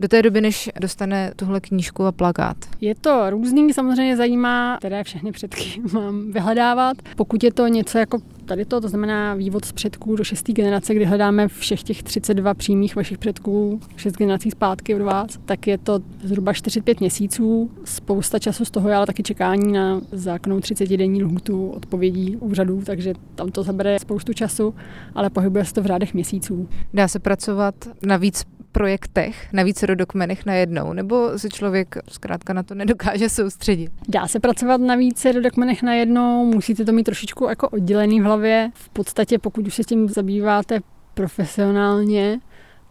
Do 0.01 0.09
té 0.09 0.23
doby, 0.23 0.41
než 0.41 0.71
dostane 0.81 1.33
tuhle 1.37 1.61
knížku 1.61 2.05
a 2.05 2.13
plakát. 2.13 2.57
Je 2.81 2.95
to 2.95 3.31
různý, 3.31 3.73
samozřejmě 3.73 4.17
zajímá, 4.17 4.77
které 4.79 5.05
všechny 5.05 5.33
předky 5.33 5.83
mám 5.93 6.33
vyhledávat. 6.33 6.97
Pokud 7.17 7.45
je 7.45 7.53
to 7.53 7.67
něco 7.67 7.99
jako 7.99 8.19
tady 8.45 8.65
to, 8.65 8.81
to 8.81 8.89
znamená 8.89 9.35
vývod 9.35 9.65
z 9.65 9.73
předků 9.73 10.17
do 10.17 10.25
šesté 10.25 10.53
generace, 10.53 10.95
kdy 10.95 11.05
hledáme 11.05 11.49
všech 11.49 11.83
těch 11.83 12.03
32 12.03 12.55
přímých 12.55 12.97
vašich 12.97 13.19
předků, 13.19 13.81
šest 13.97 14.17
generací 14.17 14.51
zpátky 14.51 14.95
od 14.95 15.03
vás, 15.03 15.39
tak 15.45 15.67
je 15.67 15.79
to 15.79 16.01
zhruba 16.25 16.53
45 16.53 17.01
měsíců. 17.01 17.71
Spousta 17.85 18.39
času 18.39 18.65
z 18.65 18.71
toho 18.71 18.89
je 18.89 18.95
ale 18.95 19.07
taky 19.07 19.23
čekání 19.23 19.73
na 19.73 20.01
zákonnou 20.13 20.59
30-denní 20.59 21.25
lhůtu 21.25 21.69
odpovědí 21.69 22.37
úřadů, 22.37 22.83
takže 22.87 23.15
tam 23.35 23.51
to 23.51 23.63
zabere 23.63 23.99
spoustu 23.99 24.33
času, 24.33 24.75
ale 25.15 25.31
pohybuje 25.31 25.65
se 25.65 25.75
to 25.75 25.83
v 25.83 25.87
řádech 25.87 26.15
měsíců. 26.15 26.69
Dá 26.95 27.09
se 27.09 27.19
pracovat 27.19 27.75
na 28.07 28.17
víc 28.17 28.45
projektech, 28.75 29.49
na 29.53 29.63
více 29.63 29.87
rodokmenech 29.87 30.47
najednou, 30.47 30.93
nebo 30.93 31.39
se 31.39 31.49
člověk 31.49 31.97
zkrátka 32.09 32.53
na 32.53 32.63
to 32.63 32.75
nedokáže 32.75 33.29
soustředit? 33.29 33.91
Dá 34.09 34.29
se 34.29 34.41
pracovat 34.41 34.81
na 34.81 34.95
více 34.95 35.33
rodokmenech 35.33 35.83
najednou, 35.83 36.45
musíte 36.45 36.85
to 36.85 36.93
mít 36.93 37.05
trošičku 37.05 37.45
jako 37.45 37.69
oddělený 37.69 38.21
v 38.21 38.25
hlavě. 38.35 38.71
V 38.75 38.89
podstatě, 38.89 39.39
pokud 39.39 39.67
už 39.67 39.75
se 39.75 39.85
tím 39.85 40.09
zabýváte 40.09 40.81
profesionálně, 41.15 42.41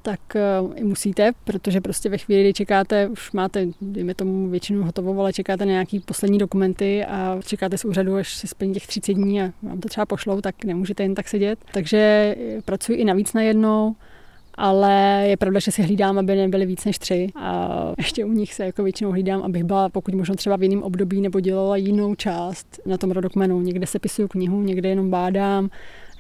tak 0.02 0.20
uh, 0.36 0.74
i 0.76 0.84
musíte, 0.84 1.32
protože 1.44 1.82
prostě 1.82 2.10
ve 2.10 2.18
chvíli, 2.18 2.44
kdy 2.44 2.54
čekáte, 2.54 3.08
už 3.08 3.32
máte, 3.32 3.68
dejme 3.82 4.16
tomu 4.16 4.50
většinu 4.50 4.84
hotovou, 4.84 5.20
ale 5.20 5.34
čekáte 5.34 5.66
na 5.66 5.72
nějaký 5.72 6.00
poslední 6.00 6.38
dokumenty 6.38 7.06
a 7.06 7.40
čekáte 7.46 7.78
z 7.78 7.86
úřadu, 7.86 8.16
až 8.16 8.36
se 8.38 8.48
splní 8.48 8.74
těch 8.74 8.88
30 8.88 9.14
dní 9.14 9.42
a 9.42 9.52
vám 9.62 9.80
to 9.80 9.90
třeba 9.90 10.06
pošlou, 10.06 10.42
tak 10.42 10.64
nemůžete 10.64 11.04
jen 11.04 11.16
tak 11.16 11.28
sedět. 11.28 11.60
Takže 11.74 11.98
eh, 12.38 12.62
pracuji 12.66 12.98
i 12.98 13.06
navíc 13.06 13.34
na 13.34 13.42
jednou 13.42 13.96
ale 14.56 15.26
je 15.28 15.38
pravda, 15.38 15.60
že 15.60 15.72
si 15.72 15.82
hlídám, 15.82 16.18
aby 16.18 16.36
nebyly 16.36 16.66
víc 16.66 16.86
než 16.86 17.00
tři 17.00 17.28
a 17.36 17.70
ještě 17.98 18.26
u 18.26 18.32
nich 18.32 18.54
se 18.54 18.66
jako 18.66 18.84
většinou 18.84 19.12
hlídám, 19.12 19.42
abych 19.42 19.64
byla 19.64 19.90
pokud 19.90 20.14
možno 20.14 20.36
třeba 20.36 20.56
v 20.56 20.64
jiném 20.64 20.84
období 20.84 21.22
nebo 21.22 21.40
dělala 21.40 21.78
jinou 21.78 22.16
část 22.16 22.80
na 22.86 22.98
tom 22.98 23.12
rodokmenu. 23.12 23.62
Někde 23.62 23.88
se 23.88 24.00
pisuju 24.00 24.28
knihu, 24.28 24.62
někde 24.62 24.90
jenom 24.90 25.10
bádám, 25.10 25.70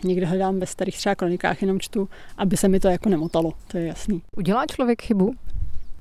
někde 0.04 0.26
hledám 0.26 0.60
ve 0.60 0.65
starých 0.65 0.98
třeba 0.98 1.15
kronikách, 1.15 1.62
jenom 1.62 1.80
čtu, 1.80 2.10
aby 2.38 2.58
se 2.58 2.67
mi 2.67 2.80
to 2.80 2.88
jako 2.88 3.10
nemotalo, 3.10 3.54
to 3.67 3.78
je 3.78 3.86
jasný. 3.86 4.22
Udělá 4.38 4.65
člověk 4.65 5.02
chybu? 5.02 5.36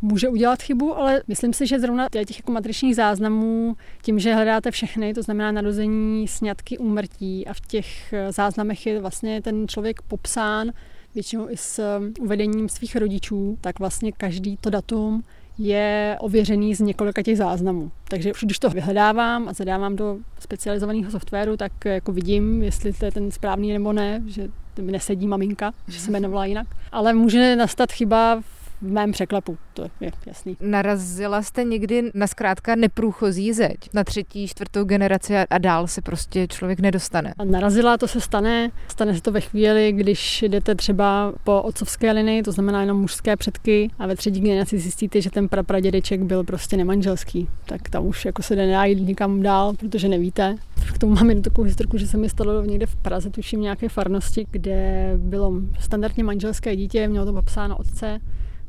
může 0.04 0.28
udělat 0.28 0.62
chybu, 0.62 0.98
ale 0.98 1.22
myslím 1.28 1.52
si, 1.52 1.66
že 1.66 1.80
zrovna 1.80 2.08
těch 2.08 2.38
jako 2.38 2.52
matričních 2.52 2.96
záznamů, 2.96 3.76
tím, 4.02 4.18
že 4.18 4.34
hledáte 4.34 4.70
všechny, 4.70 5.14
to 5.14 5.22
znamená 5.22 5.52
narození, 5.52 6.28
sňatky, 6.28 6.78
úmrtí 6.78 7.46
a 7.46 7.54
v 7.54 7.60
těch 7.60 8.14
záznamech 8.30 8.86
je 8.86 9.00
vlastně 9.00 9.42
ten 9.42 9.68
člověk 9.68 10.02
popsán 10.02 10.72
většinou 11.14 11.50
i 11.50 11.56
s 11.56 12.00
uvedením 12.20 12.68
svých 12.68 12.96
rodičů, 12.96 13.58
tak 13.60 13.78
vlastně 13.78 14.12
každý 14.12 14.56
to 14.56 14.70
datum 14.70 15.22
je 15.58 16.16
ověřený 16.20 16.74
z 16.74 16.80
několika 16.80 17.22
těch 17.22 17.36
záznamů. 17.36 17.90
Takže 18.08 18.32
už 18.32 18.44
když 18.44 18.58
to 18.58 18.70
vyhledávám 18.70 19.48
a 19.48 19.52
zadávám 19.52 19.96
do 19.96 20.18
specializovaného 20.38 21.10
softwaru, 21.10 21.56
tak 21.56 21.72
jako 21.84 22.12
vidím, 22.12 22.62
jestli 22.62 22.92
to 22.92 23.04
je 23.04 23.12
ten 23.12 23.30
správný 23.30 23.72
nebo 23.72 23.92
ne, 23.92 24.22
že 24.26 24.48
mi 24.80 24.92
nesedí 24.92 25.26
maminka, 25.26 25.72
že 25.88 26.00
se 26.00 26.10
jmenovala 26.10 26.44
jinak. 26.44 26.66
Ale 26.92 27.12
může 27.12 27.56
nastat 27.56 27.92
chyba 27.92 28.40
v 28.40 28.61
mém 28.82 29.12
překlepu, 29.12 29.58
to 29.74 29.82
je 30.00 30.10
jasný. 30.26 30.56
Narazila 30.60 31.42
jste 31.42 31.64
někdy 31.64 32.10
na 32.14 32.26
zkrátka 32.26 32.74
neprůchozí 32.74 33.52
zeď, 33.52 33.78
na 33.94 34.04
třetí, 34.04 34.48
čtvrtou 34.48 34.84
generaci 34.84 35.36
a 35.36 35.58
dál 35.58 35.86
se 35.86 36.02
prostě 36.02 36.46
člověk 36.46 36.80
nedostane? 36.80 37.34
A 37.38 37.44
narazila, 37.44 37.98
to 37.98 38.08
se 38.08 38.20
stane. 38.20 38.70
Stane 38.88 39.14
se 39.14 39.22
to 39.22 39.32
ve 39.32 39.40
chvíli, 39.40 39.92
když 39.92 40.42
jdete 40.42 40.74
třeba 40.74 41.32
po 41.44 41.62
otcovské 41.62 42.12
linii, 42.12 42.42
to 42.42 42.52
znamená 42.52 42.80
jenom 42.80 43.00
mužské 43.00 43.36
předky 43.36 43.90
a 43.98 44.06
ve 44.06 44.16
třetí 44.16 44.40
generaci 44.40 44.78
zjistíte, 44.78 45.20
že 45.20 45.30
ten 45.30 45.48
prapradědeček 45.48 46.22
byl 46.22 46.44
prostě 46.44 46.76
nemanželský. 46.76 47.48
Tak 47.66 47.88
tam 47.88 48.06
už 48.06 48.24
jako 48.24 48.42
se 48.42 48.56
nedá 48.56 48.84
jít 48.84 49.00
nikam 49.00 49.42
dál, 49.42 49.72
protože 49.72 50.08
nevíte. 50.08 50.56
K 50.94 50.98
tomu 50.98 51.14
mám 51.14 51.30
jen 51.30 51.42
takovou 51.42 51.64
historku, 51.64 51.98
že 51.98 52.06
se 52.06 52.16
mi 52.16 52.28
stalo 52.28 52.64
někde 52.64 52.86
v 52.86 52.96
Praze, 52.96 53.30
tuším 53.30 53.60
nějaké 53.60 53.88
farnosti, 53.88 54.46
kde 54.50 55.12
bylo 55.16 55.52
standardně 55.80 56.24
manželské 56.24 56.76
dítě, 56.76 57.08
mělo 57.08 57.26
to 57.26 57.32
popsáno 57.32 57.76
otce, 57.76 58.20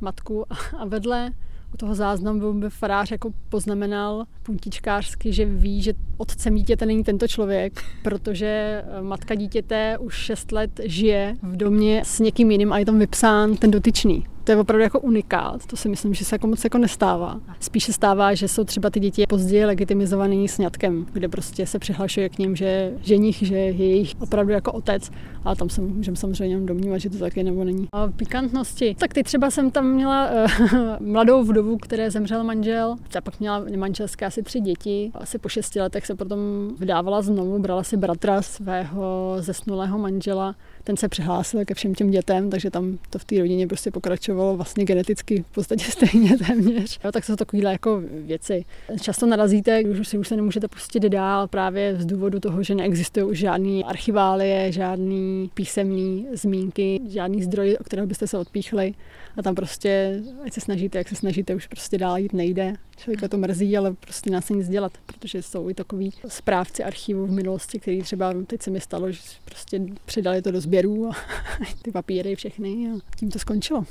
matku 0.03 0.45
a 0.77 0.85
vedle 0.85 1.31
u 1.73 1.77
toho 1.77 1.95
záznamu 1.95 2.53
by 2.53 2.69
farář 2.69 3.11
jako 3.11 3.31
poznamenal 3.49 4.25
puntičkářsky, 4.43 5.33
že 5.33 5.45
ví, 5.45 5.81
že 5.81 5.93
otcem 6.17 6.55
dítěte 6.55 6.85
není 6.85 7.03
tento 7.03 7.27
člověk, 7.27 7.83
protože 8.03 8.83
eh, 8.85 9.01
matka 9.01 9.35
dítěte 9.35 9.97
už 9.97 10.13
6 10.15 10.51
let 10.51 10.79
žije 10.83 11.35
v 11.41 11.57
domě 11.57 12.01
s 12.05 12.19
někým 12.19 12.51
jiným 12.51 12.73
a 12.73 12.77
je 12.77 12.85
tam 12.85 12.99
vypsán 12.99 13.57
ten 13.57 13.71
dotyčný 13.71 14.25
to 14.43 14.51
je 14.51 14.57
opravdu 14.57 14.83
jako 14.83 14.99
unikát. 14.99 15.65
To 15.65 15.75
si 15.75 15.89
myslím, 15.89 16.13
že 16.13 16.25
se 16.25 16.35
jako 16.35 16.47
moc 16.47 16.63
jako 16.63 16.77
nestává. 16.77 17.39
Spíše 17.59 17.93
stává, 17.93 18.33
že 18.33 18.47
jsou 18.47 18.63
třeba 18.63 18.89
ty 18.89 18.99
děti 18.99 19.25
později 19.27 19.65
legitimizovaný 19.65 20.47
sňatkem, 20.47 21.05
kde 21.13 21.29
prostě 21.29 21.65
se 21.67 21.79
přihlašuje 21.79 22.29
k 22.29 22.37
ním, 22.37 22.55
že 22.55 22.93
ženich, 23.01 23.37
že 23.37 23.55
je 23.55 23.71
jejich 23.71 24.13
opravdu 24.19 24.51
jako 24.51 24.71
otec. 24.71 25.11
A 25.45 25.55
tam 25.55 25.69
se 25.69 25.81
můžeme 25.81 26.17
samozřejmě 26.17 26.57
domnívat, 26.59 26.99
že 26.99 27.09
to 27.09 27.17
taky 27.17 27.43
nebo 27.43 27.63
není. 27.63 27.87
A 27.91 28.07
pikantnosti. 28.07 28.95
Tak 28.99 29.13
ty 29.13 29.23
třeba 29.23 29.51
jsem 29.51 29.71
tam 29.71 29.87
měla 29.87 30.29
uh, 30.31 30.79
mladou 30.99 31.43
vdovu, 31.43 31.77
které 31.77 32.11
zemřel 32.11 32.43
manžel. 32.43 32.95
A 33.17 33.21
pak 33.21 33.39
měla 33.39 33.65
manželské 33.77 34.25
asi 34.25 34.43
tři 34.43 34.59
děti. 34.59 35.11
Asi 35.13 35.37
po 35.37 35.49
šesti 35.49 35.81
letech 35.81 36.05
se 36.05 36.15
potom 36.15 36.39
vydávala 36.79 37.21
znovu, 37.21 37.59
brala 37.59 37.83
si 37.83 37.97
bratra 37.97 38.41
svého 38.41 39.35
zesnulého 39.39 39.97
manžela 39.97 40.55
ten 40.83 40.97
se 40.97 41.07
přihlásil 41.07 41.65
ke 41.65 41.73
všem 41.73 41.95
těm 41.95 42.11
dětem, 42.11 42.49
takže 42.49 42.71
tam 42.71 42.97
to 43.09 43.19
v 43.19 43.25
té 43.25 43.39
rodině 43.39 43.67
prostě 43.67 43.91
pokračovalo 43.91 44.57
vlastně 44.57 44.85
geneticky 44.85 45.45
v 45.51 45.53
podstatě 45.53 45.85
stejně 45.91 46.37
téměř. 46.37 46.99
Jo, 47.03 47.11
tak 47.11 47.23
jsou 47.23 47.35
takovéhle 47.35 47.71
jako 47.71 48.01
věci. 48.11 48.65
Často 49.01 49.25
narazíte, 49.25 49.83
když 49.83 49.99
už 49.99 50.07
si 50.07 50.17
už 50.17 50.27
se 50.27 50.35
nemůžete 50.35 50.67
pustit 50.67 51.03
dál 51.03 51.47
právě 51.47 51.95
z 51.99 52.05
důvodu 52.05 52.39
toho, 52.39 52.63
že 52.63 52.75
neexistují 52.75 53.25
už 53.25 53.37
žádný 53.37 53.83
archiválie, 53.85 54.71
žádný 54.71 55.49
písemný 55.53 56.27
zmínky, 56.31 56.99
žádný 57.09 57.43
zdroj, 57.43 57.77
o 57.79 57.83
kterého 57.83 58.07
byste 58.07 58.27
se 58.27 58.37
odpíchli. 58.37 58.93
A 59.37 59.41
tam 59.41 59.55
prostě, 59.55 60.21
ať 60.45 60.53
se 60.53 60.61
snažíte, 60.61 60.97
jak 60.97 61.07
se 61.07 61.15
snažíte, 61.15 61.55
už 61.55 61.67
prostě 61.67 61.97
dál 61.97 62.17
jít 62.17 62.33
nejde. 62.33 62.73
Člověka 62.97 63.27
to 63.27 63.37
mrzí, 63.37 63.77
ale 63.77 63.93
prostě 63.93 64.29
nás 64.29 64.49
nic 64.49 64.69
dělat, 64.69 64.97
protože 65.05 65.41
jsou 65.41 65.69
i 65.69 65.73
takový 65.73 66.11
správci 66.27 66.83
archivů 66.83 67.25
v 67.25 67.31
minulosti, 67.31 67.79
který 67.79 68.01
třeba 68.01 68.33
teď 68.47 68.61
se 68.61 68.71
mi 68.71 68.81
stalo, 68.81 69.11
že 69.11 69.19
prostě 69.45 69.81
přidali 70.05 70.41
to 70.41 70.51
do 70.51 70.61
sběrů 70.61 71.07
a 71.07 71.11
ty 71.81 71.91
papíry 71.91 72.35
všechny 72.35 72.91
a 72.91 72.99
tím 73.19 73.31
to 73.31 73.39
skončilo. 73.39 73.85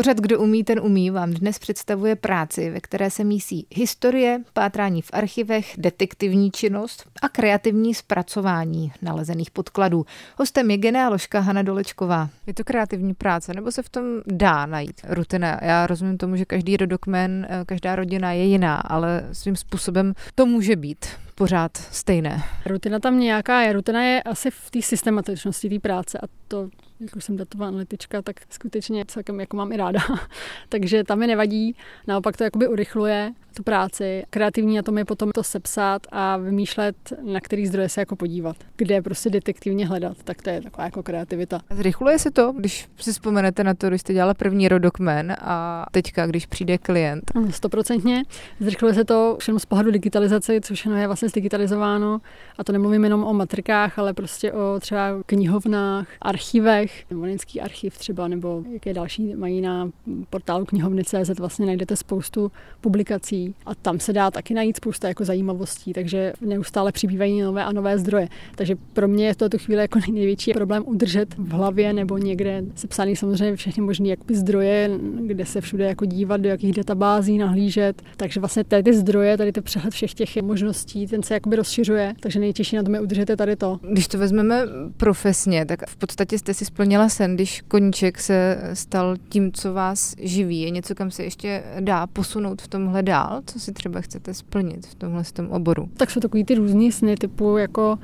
Pořad 0.00 0.16
Kdo 0.16 0.38
umí, 0.40 0.64
ten 0.64 0.80
umí 0.80 1.10
vám 1.10 1.30
dnes 1.30 1.58
představuje 1.58 2.16
práci, 2.16 2.70
ve 2.70 2.80
které 2.80 3.10
se 3.10 3.24
mísí 3.24 3.66
historie, 3.70 4.40
pátrání 4.52 5.02
v 5.02 5.10
archivech, 5.12 5.74
detektivní 5.78 6.50
činnost 6.50 7.04
a 7.22 7.28
kreativní 7.28 7.94
zpracování 7.94 8.92
nalezených 9.02 9.50
podkladů. 9.50 10.06
Hostem 10.38 10.70
je 10.70 10.76
genealožka 10.76 11.40
Hana 11.40 11.62
Dolečková. 11.62 12.28
Je 12.46 12.54
to 12.54 12.64
kreativní 12.64 13.14
práce, 13.14 13.54
nebo 13.54 13.72
se 13.72 13.82
v 13.82 13.88
tom 13.88 14.04
dá 14.26 14.66
najít 14.66 15.00
rutina? 15.08 15.58
Já 15.62 15.86
rozumím 15.86 16.18
tomu, 16.18 16.36
že 16.36 16.44
každý 16.44 16.76
rodokmen, 16.76 17.46
eh, 17.50 17.64
každá 17.66 17.96
rodina 17.96 18.32
je 18.32 18.44
jiná, 18.44 18.76
ale 18.76 19.28
svým 19.32 19.56
způsobem 19.56 20.14
to 20.34 20.46
může 20.46 20.76
být 20.76 21.06
pořád 21.34 21.76
stejné. 21.76 22.42
Rutina 22.66 22.98
tam 22.98 23.18
nějaká 23.18 23.60
je. 23.60 23.72
Rutina 23.72 24.02
je 24.02 24.22
asi 24.22 24.50
v 24.50 24.70
té 24.70 24.82
systematičnosti 24.82 25.68
té 25.68 25.78
práce 25.78 26.18
a 26.18 26.26
to 26.48 26.68
jak 27.00 27.16
už 27.16 27.24
jsem 27.24 27.36
datová 27.36 27.68
analytička, 27.68 28.22
tak 28.22 28.36
skutečně 28.50 29.04
celkem 29.08 29.40
jako 29.40 29.56
mám 29.56 29.72
i 29.72 29.76
ráda. 29.76 30.00
Takže 30.68 31.04
tam 31.04 31.18
mi 31.18 31.26
nevadí, 31.26 31.76
naopak 32.06 32.36
to 32.36 32.44
jakoby 32.44 32.68
urychluje 32.68 33.32
tu 33.56 33.62
práci. 33.62 34.22
Kreativní 34.30 34.76
na 34.76 34.82
tom 34.82 34.98
je 34.98 35.04
potom 35.04 35.30
to 35.30 35.42
sepsat 35.42 36.06
a 36.12 36.36
vymýšlet, 36.36 36.96
na 37.22 37.40
který 37.40 37.66
zdroje 37.66 37.88
se 37.88 38.00
jako 38.00 38.16
podívat, 38.16 38.56
kde 38.76 39.02
prostě 39.02 39.30
detektivně 39.30 39.86
hledat, 39.86 40.16
tak 40.24 40.42
to 40.42 40.50
je 40.50 40.62
taková 40.62 40.84
jako 40.84 41.02
kreativita. 41.02 41.60
Zrychluje 41.70 42.18
se 42.18 42.30
to, 42.30 42.52
když 42.52 42.88
si 42.96 43.12
vzpomenete 43.12 43.64
na 43.64 43.74
to, 43.74 43.88
když 43.88 44.00
jste 44.00 44.12
dělala 44.12 44.34
první 44.34 44.68
rodokmen 44.68 45.36
a 45.40 45.86
teďka, 45.92 46.26
když 46.26 46.46
přijde 46.46 46.78
klient? 46.78 47.32
Stoprocentně. 47.50 48.22
Zrychluje 48.60 48.94
se 48.94 49.04
to 49.04 49.36
všem 49.40 49.58
z 49.58 49.66
pohledu 49.66 49.90
digitalizace, 49.90 50.60
což 50.60 50.86
je 50.86 51.06
vlastně 51.06 51.28
zdigitalizováno. 51.28 52.20
A 52.58 52.64
to 52.64 52.72
nemluvím 52.72 53.04
jenom 53.04 53.24
o 53.24 53.34
matrikách, 53.34 53.98
ale 53.98 54.12
prostě 54.12 54.52
o 54.52 54.80
třeba 54.80 55.22
knihovnách, 55.26 56.08
archivech, 56.22 56.89
Vojenský 57.10 57.60
archiv 57.60 57.98
třeba, 57.98 58.28
nebo 58.28 58.64
jaké 58.72 58.94
další 58.94 59.34
mají 59.34 59.60
na 59.60 59.90
portálu 60.30 60.64
knihovny.cz 60.64 61.38
vlastně 61.38 61.66
najdete 61.66 61.96
spoustu 61.96 62.52
publikací 62.80 63.54
a 63.66 63.74
tam 63.74 64.00
se 64.00 64.12
dá 64.12 64.30
taky 64.30 64.54
najít 64.54 64.76
spousta 64.76 65.08
jako 65.08 65.24
zajímavostí, 65.24 65.92
takže 65.92 66.32
neustále 66.40 66.92
přibývají 66.92 67.40
nové 67.40 67.64
a 67.64 67.72
nové 67.72 67.98
zdroje. 67.98 68.28
Takže 68.54 68.76
pro 68.92 69.08
mě 69.08 69.26
je 69.26 69.34
to 69.34 69.48
tu 69.48 69.58
chvíli 69.58 69.80
jako 69.80 69.98
největší 70.12 70.52
problém 70.52 70.82
udržet 70.86 71.34
v 71.34 71.50
hlavě 71.50 71.92
nebo 71.92 72.18
někde 72.18 72.64
sepsaný 72.74 73.16
samozřejmě 73.16 73.56
všechny 73.56 73.82
možné 73.82 74.14
zdroje, 74.32 74.90
kde 75.26 75.46
se 75.46 75.60
všude 75.60 75.84
jako 75.84 76.04
dívat, 76.04 76.40
do 76.40 76.48
jakých 76.48 76.72
databází 76.72 77.38
nahlížet. 77.38 78.02
Takže 78.16 78.40
vlastně 78.40 78.64
tady 78.64 78.82
ty 78.82 78.94
zdroje, 78.94 79.36
tady 79.36 79.52
ty 79.52 79.60
přehled 79.60 79.94
všech 79.94 80.14
těch 80.14 80.36
možností, 80.42 81.06
ten 81.06 81.22
se 81.22 81.34
jakoby 81.34 81.56
rozšiřuje, 81.56 82.14
takže 82.20 82.40
nejtěžší 82.40 82.76
na 82.76 82.82
tom 82.82 82.94
je 82.94 83.00
udržet 83.00 83.36
tady 83.36 83.56
to. 83.56 83.78
Když 83.92 84.08
to 84.08 84.18
vezmeme 84.18 84.62
profesně, 84.96 85.66
tak 85.66 85.88
v 85.88 85.96
podstatě 85.96 86.38
jste 86.38 86.54
si 86.54 86.64
splnila 86.80 87.08
sen, 87.08 87.34
když 87.34 87.62
koníček 87.68 88.20
se 88.20 88.70
stal 88.74 89.16
tím, 89.28 89.52
co 89.52 89.74
vás 89.74 90.14
živí. 90.18 90.60
Je 90.60 90.70
něco, 90.70 90.94
kam 90.94 91.10
se 91.10 91.24
ještě 91.24 91.62
dá 91.80 92.06
posunout 92.06 92.62
v 92.62 92.68
tomhle 92.68 93.02
dál? 93.02 93.42
Co 93.46 93.60
si 93.60 93.72
třeba 93.72 94.00
chcete 94.00 94.34
splnit 94.34 94.86
v 94.86 94.94
tomhle 94.94 95.24
tom 95.32 95.50
oboru? 95.50 95.88
Tak 95.96 96.10
jsou 96.10 96.20
takový 96.20 96.44
ty 96.44 96.54
různý 96.54 96.92
sny, 96.92 97.16
typu 97.16 97.56
jako 97.56 97.98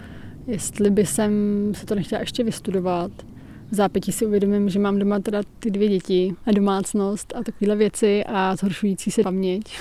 jestli 0.47 0.91
by 0.91 1.07
jsem 1.07 1.33
se 1.73 1.87
to 1.87 1.95
nechtěla 1.95 2.21
ještě 2.21 2.45
vystudovat, 2.45 3.11
v 3.71 3.75
zápětí 3.75 4.13
si 4.13 4.27
uvědomím, 4.27 4.69
že 4.69 4.79
mám 4.79 4.99
doma 4.99 5.21
teda 5.21 5.43
ty 5.59 5.71
dvě 5.71 5.89
děti 5.89 6.35
a 6.47 6.53
domácnost 6.53 7.37
a 7.37 7.43
takovéhle 7.43 7.77
věci 7.77 8.25
a 8.27 8.57
zhoršující 8.57 9.11
se 9.11 9.23
paměť. 9.23 9.79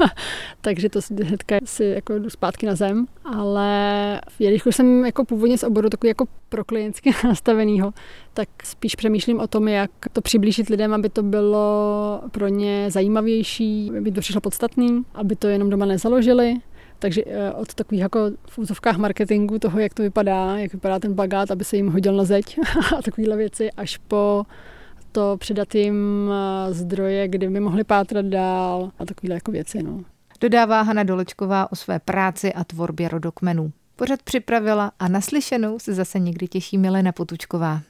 Takže 0.60 0.88
to 0.88 1.00
hnedka 1.24 1.56
si 1.64 1.84
jako 1.84 2.18
jdu 2.18 2.30
zpátky 2.30 2.66
na 2.66 2.74
zem. 2.74 3.06
Ale 3.24 4.20
jelikož 4.38 4.76
jsem 4.76 5.04
jako 5.04 5.24
původně 5.24 5.58
z 5.58 5.62
oboru 5.62 5.90
takový 5.90 6.08
jako 6.08 6.26
pro 6.48 6.64
klientsky 6.64 7.10
nastavenýho, 7.24 7.92
tak 8.34 8.48
spíš 8.64 8.94
přemýšlím 8.94 9.40
o 9.40 9.46
tom, 9.46 9.68
jak 9.68 9.90
to 10.12 10.20
přiblížit 10.20 10.68
lidem, 10.68 10.94
aby 10.94 11.08
to 11.08 11.22
bylo 11.22 12.20
pro 12.30 12.48
ně 12.48 12.86
zajímavější, 12.90 13.90
aby 13.98 14.12
to 14.12 14.20
přišlo 14.20 14.40
podstatný, 14.40 15.02
aby 15.14 15.36
to 15.36 15.48
jenom 15.48 15.70
doma 15.70 15.86
nezaložili 15.86 16.54
takže 16.98 17.22
eh, 17.26 17.52
od 17.52 17.74
takových 17.74 18.00
jako 18.00 18.30
v 18.48 18.58
úzovkách 18.58 18.96
marketingu 18.96 19.58
toho, 19.58 19.78
jak 19.78 19.94
to 19.94 20.02
vypadá, 20.02 20.58
jak 20.58 20.72
vypadá 20.72 20.98
ten 20.98 21.14
bagát, 21.14 21.50
aby 21.50 21.64
se 21.64 21.76
jim 21.76 21.88
hodil 21.88 22.16
na 22.16 22.24
zeď 22.24 22.58
a 22.98 23.02
takovéhle 23.02 23.36
věci, 23.36 23.70
až 23.72 23.96
po 23.96 24.46
to 25.12 25.36
předat 25.36 25.74
jim 25.74 26.30
eh, 26.32 26.74
zdroje, 26.74 27.28
kde 27.28 27.50
by 27.50 27.60
mohli 27.60 27.84
pátrat 27.84 28.26
dál 28.26 28.90
a 28.98 29.04
takovéhle 29.04 29.34
jako 29.34 29.52
věci. 29.52 29.82
No. 29.82 30.00
Dodává 30.40 30.82
Hana 30.82 31.02
Dolečková 31.02 31.72
o 31.72 31.76
své 31.76 31.98
práci 31.98 32.52
a 32.52 32.64
tvorbě 32.64 33.08
rodokmenů. 33.08 33.72
Pořad 33.96 34.22
připravila 34.22 34.92
a 34.98 35.08
naslyšenou 35.08 35.78
se 35.78 35.94
zase 35.94 36.18
někdy 36.18 36.48
těší 36.48 36.78
Milena 36.78 37.12
Potučková. 37.12 37.82